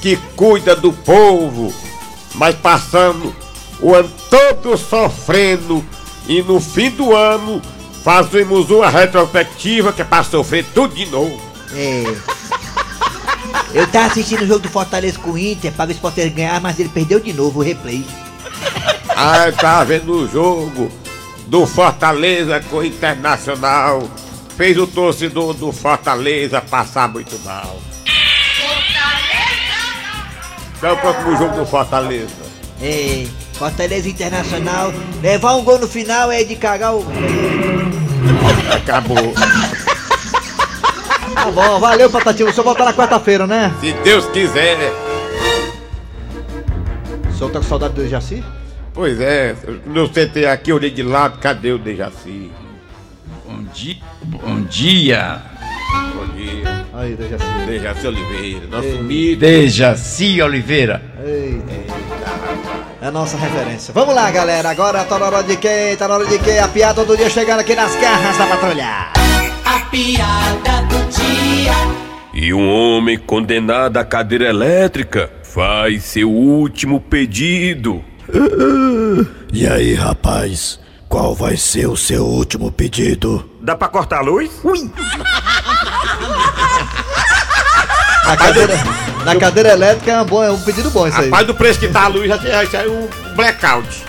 que 0.00 0.16
cuida 0.34 0.74
do 0.74 0.92
povo, 0.92 1.72
mas 2.34 2.56
passando 2.56 3.34
o 3.80 3.94
ano 3.94 4.10
todo 4.28 4.76
sofrendo 4.76 5.84
e 6.26 6.42
no 6.42 6.60
fim 6.60 6.90
do 6.90 7.14
ano 7.14 7.60
fazemos 8.02 8.70
uma 8.70 8.88
retrospectiva 8.88 9.92
que 9.92 10.02
é 10.02 10.04
para 10.04 10.24
sofrer 10.24 10.64
tudo 10.74 10.94
de 10.94 11.06
novo. 11.06 11.40
É. 11.74 12.04
Eu 13.74 13.86
tava 13.86 14.06
assistindo 14.06 14.42
o 14.42 14.46
jogo 14.46 14.60
do 14.60 14.68
Fortaleza 14.68 15.18
com 15.18 15.30
o 15.30 15.38
Inter 15.38 15.72
para 15.72 15.86
ver 15.86 15.94
se 15.94 15.98
o 15.98 16.02
Fortaleza 16.02 16.34
ganhar, 16.34 16.60
mas 16.60 16.78
ele 16.78 16.88
perdeu 16.90 17.18
de 17.20 17.32
novo 17.32 17.60
o 17.60 17.62
replay. 17.62 18.04
Ah, 19.08 19.46
eu 19.46 19.52
tava 19.52 19.84
vendo 19.84 20.12
o 20.12 20.28
jogo 20.28 20.90
do 21.46 21.66
Fortaleza 21.66 22.60
com 22.68 22.76
o 22.78 22.84
Internacional. 22.84 24.08
Fez 24.56 24.76
o 24.76 24.86
torcedor 24.86 25.54
do 25.54 25.72
Fortaleza 25.72 26.60
passar 26.60 27.08
muito 27.08 27.38
mal. 27.44 27.80
Qual 30.78 30.92
é 30.92 30.94
o 30.94 30.98
próximo 30.98 31.36
jogo 31.36 31.56
do 31.56 31.66
Fortaleza? 31.66 32.42
É. 32.80 33.26
Fortaleza 33.62 34.08
Internacional. 34.08 34.92
Levar 35.22 35.54
um 35.54 35.62
gol 35.62 35.78
no 35.78 35.86
final 35.86 36.32
é 36.32 36.42
de 36.42 36.56
cagar 36.56 36.96
o. 36.96 37.06
Acabou. 38.74 39.32
Tá 41.32 41.48
bom, 41.48 41.78
valeu, 41.78 42.10
Patativa. 42.10 42.50
O 42.50 42.52
senhor 42.52 42.64
volta 42.64 42.84
na 42.84 42.92
quarta-feira, 42.92 43.46
né? 43.46 43.72
Se 43.80 43.92
Deus 44.02 44.26
quiser. 44.26 44.76
O 47.30 47.32
senhor 47.32 47.52
tá 47.52 47.60
com 47.60 47.64
saudade 47.64 47.94
do 47.94 48.08
Jaci? 48.08 48.42
Pois 48.92 49.20
é, 49.20 49.54
eu 49.94 50.12
sentei 50.12 50.44
aqui, 50.44 50.72
olhei 50.72 50.90
de 50.90 51.04
lado, 51.04 51.38
cadê 51.38 51.70
o 51.70 51.78
Dejaci? 51.78 52.50
Bom 53.46 53.62
dia. 53.72 53.96
Bom 54.24 54.60
dia. 54.62 55.40
Bom 56.16 56.26
dia. 56.34 56.84
Aí, 56.92 57.14
Dejaci. 57.14 57.44
Dejaci 57.64 58.06
Oliveira, 58.08 58.66
nosso 58.66 58.88
Ei. 58.88 59.02
mito. 59.02 59.40
Dejaci 59.40 60.42
Oliveira. 60.42 61.00
Eita. 61.24 61.72
É 61.72 62.01
a 63.02 63.10
nossa 63.10 63.36
referência. 63.36 63.92
Vamos 63.92 64.14
lá, 64.14 64.30
galera. 64.30 64.70
Agora 64.70 65.04
tá 65.04 65.18
na 65.18 65.26
hora 65.26 65.42
de 65.42 65.56
quem? 65.56 65.96
Tá 65.96 66.08
na 66.08 66.14
hora 66.14 66.26
de 66.26 66.38
quem? 66.38 66.58
A 66.58 66.68
piada 66.68 67.04
do 67.04 67.16
dia 67.16 67.28
chegando 67.28 67.60
aqui 67.60 67.74
nas 67.74 67.94
garras 67.96 68.38
da 68.38 68.46
patrulha. 68.46 69.12
A 69.64 69.80
piada 69.90 70.82
do 70.88 70.98
dia. 71.10 71.72
E 72.32 72.54
um 72.54 72.68
homem 72.68 73.18
condenado 73.18 73.98
à 73.98 74.04
cadeira 74.04 74.46
elétrica 74.46 75.30
Faz 75.52 76.04
seu 76.04 76.30
último 76.30 76.98
pedido. 76.98 78.02
E 79.54 79.68
aí, 79.68 79.92
rapaz? 79.92 80.80
Qual 81.10 81.34
vai 81.34 81.58
ser 81.58 81.86
o 81.86 81.94
seu 81.94 82.24
último 82.24 82.72
pedido? 82.72 83.46
Dá 83.60 83.76
pra 83.76 83.86
cortar 83.86 84.20
a 84.20 84.22
luz? 84.22 84.50
Ui! 84.64 84.90
Na 88.24 88.36
cadeira, 88.36 88.74
na 89.24 89.36
cadeira 89.36 89.68
elétrica 89.70 90.12
é 90.12 90.22
um, 90.22 90.24
bom, 90.24 90.42
é 90.44 90.50
um 90.50 90.60
pedido 90.60 90.90
bom 90.90 91.06
isso 91.06 91.18
aí. 91.18 91.30
Rapaz, 91.30 91.46
do 91.46 91.54
preço 91.54 91.78
que 91.80 91.88
tá 91.88 92.04
a 92.04 92.08
luz, 92.08 92.28
já 92.28 92.36
já 92.38 92.66
saiu 92.70 92.92
um 92.92 93.34
blackout. 93.34 94.04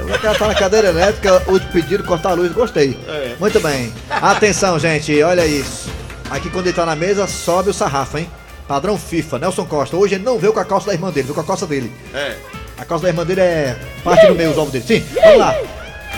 O 0.00 0.18
cara 0.18 0.38
tá 0.38 0.46
na 0.46 0.54
cadeira 0.54 0.88
elétrica, 0.88 1.42
último 1.48 1.72
pedido, 1.72 2.04
cortar 2.04 2.30
a 2.30 2.34
luz, 2.34 2.52
gostei. 2.52 2.96
É. 3.08 3.34
Muito 3.38 3.58
bem. 3.60 3.92
Atenção, 4.08 4.78
gente, 4.78 5.20
olha 5.22 5.44
isso. 5.44 5.90
Aqui 6.30 6.48
quando 6.50 6.66
ele 6.66 6.76
tá 6.76 6.86
na 6.86 6.94
mesa, 6.94 7.26
sobe 7.26 7.70
o 7.70 7.74
sarrafo, 7.74 8.18
hein? 8.18 8.30
Padrão 8.68 8.96
FIFA, 8.96 9.38
Nelson 9.40 9.64
Costa. 9.64 9.96
Hoje 9.96 10.14
ele 10.14 10.24
não 10.24 10.38
veio 10.38 10.52
com 10.52 10.60
a 10.60 10.64
calça 10.64 10.86
da 10.86 10.92
irmã 10.92 11.10
dele, 11.10 11.24
veio 11.24 11.34
com 11.34 11.40
a 11.40 11.44
calça 11.44 11.66
dele. 11.66 11.92
É. 12.14 12.36
A 12.78 12.84
calça 12.84 13.04
da 13.04 13.08
irmã 13.08 13.24
dele 13.26 13.40
é 13.40 13.76
parte 14.04 14.26
do 14.26 14.34
meio, 14.34 14.50
os 14.50 14.58
ovos 14.58 14.72
dele. 14.72 14.84
Sim, 14.86 15.04
vamos 15.20 15.38
lá. 15.38 15.54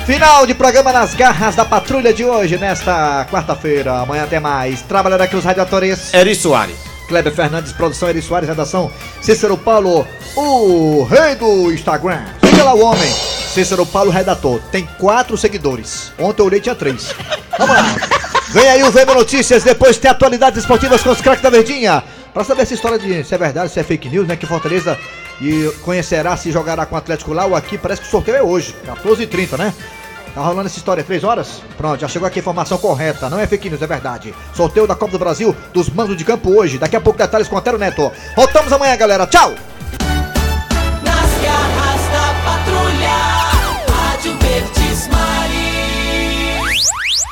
Final 0.05 0.47
de 0.47 0.55
programa 0.55 0.93
nas 0.93 1.15
garras 1.15 1.55
da 1.57 1.65
patrulha 1.65 2.13
de 2.13 2.25
hoje, 2.25 2.59
nesta 2.59 3.27
quarta-feira. 3.31 4.01
Amanhã 4.01 4.27
tem 4.27 4.41
mais. 4.41 4.83
Trabalhando 4.83 5.23
aqui 5.23 5.37
os 5.37 5.45
radiadores. 5.45 6.13
Eri 6.13 6.35
Soares. 6.35 6.90
Kleber 7.11 7.35
Fernandes, 7.35 7.73
produção 7.73 8.09
Eri 8.09 8.23
Soares, 8.23 8.49
redação 8.49 8.89
Cícero 9.21 9.59
Paulo, 9.59 10.07
o 10.37 11.03
rei 11.03 11.35
do 11.35 11.73
Instagram. 11.73 12.25
Siga 12.49 12.63
lá 12.63 12.73
o 12.73 12.85
homem. 12.85 13.13
Cícero 13.53 13.85
Paulo, 13.85 14.13
redator. 14.13 14.61
Tem 14.71 14.89
quatro 14.97 15.37
seguidores. 15.37 16.13
Ontem 16.17 16.41
eu 16.41 16.47
olhei 16.47 16.61
tinha 16.61 16.75
três. 16.75 17.13
Vamos 17.59 17.75
lá. 17.75 17.97
Vem 18.51 18.69
aí 18.69 18.83
o 18.85 18.93
Vemo 18.93 19.13
Notícias, 19.15 19.65
depois 19.65 19.99
tem 19.99 20.09
atualidades 20.09 20.61
esportivas 20.61 21.03
com 21.03 21.11
os 21.11 21.21
craques 21.21 21.43
da 21.43 21.51
Verdinha. 21.51 22.03
Pra 22.33 22.45
saber 22.45 22.63
essa 22.63 22.75
história 22.75 22.97
de 22.99 23.25
se 23.25 23.35
é 23.35 23.39
verdade, 23.39 23.73
se 23.73 23.81
é 23.81 23.83
fake 23.83 24.09
news, 24.09 24.29
né? 24.29 24.37
Que 24.37 24.47
Fortaleza 24.47 24.97
e 25.41 25.69
conhecerá 25.83 26.37
se 26.37 26.53
jogará 26.53 26.87
com 26.87 26.95
o 26.95 26.99
Atlético 26.99 27.33
lá 27.33 27.45
ou 27.45 27.57
aqui. 27.57 27.77
Parece 27.77 28.03
que 28.03 28.07
o 28.07 28.11
sorteio 28.11 28.37
é 28.37 28.43
hoje, 28.43 28.73
14h30, 28.87 29.59
né? 29.59 29.75
Tá 30.35 30.41
rolando 30.43 30.67
essa 30.69 30.79
história 30.79 31.03
três 31.03 31.25
horas? 31.25 31.63
Pronto, 31.77 32.01
já 32.01 32.09
chegou 32.09 32.27
aqui 32.27 32.39
a 32.39 32.43
informação 32.43 32.79
correta. 32.79 33.29
Não 33.29 33.39
é 33.39 33.47
fake 33.47 33.69
news, 33.69 33.83
é 33.83 33.87
verdade. 33.87 34.35
Sorteio 34.55 34.87
da 34.87 34.95
Copa 34.95 35.13
do 35.13 35.19
Brasil 35.19 35.55
dos 35.73 35.89
mandos 35.89 36.17
de 36.17 36.25
campo 36.25 36.51
hoje. 36.51 36.79
Daqui 36.79 36.97
a 36.97 37.01
pouco 37.01 37.19
detalhes 37.19 37.49
com 37.49 37.57
o 37.57 37.59
Antero 37.59 37.79
Neto. 37.79 38.11
Voltamos 38.37 38.73
amanhã, 38.73 38.97
galera. 38.97 39.27
Tchau! 39.27 39.55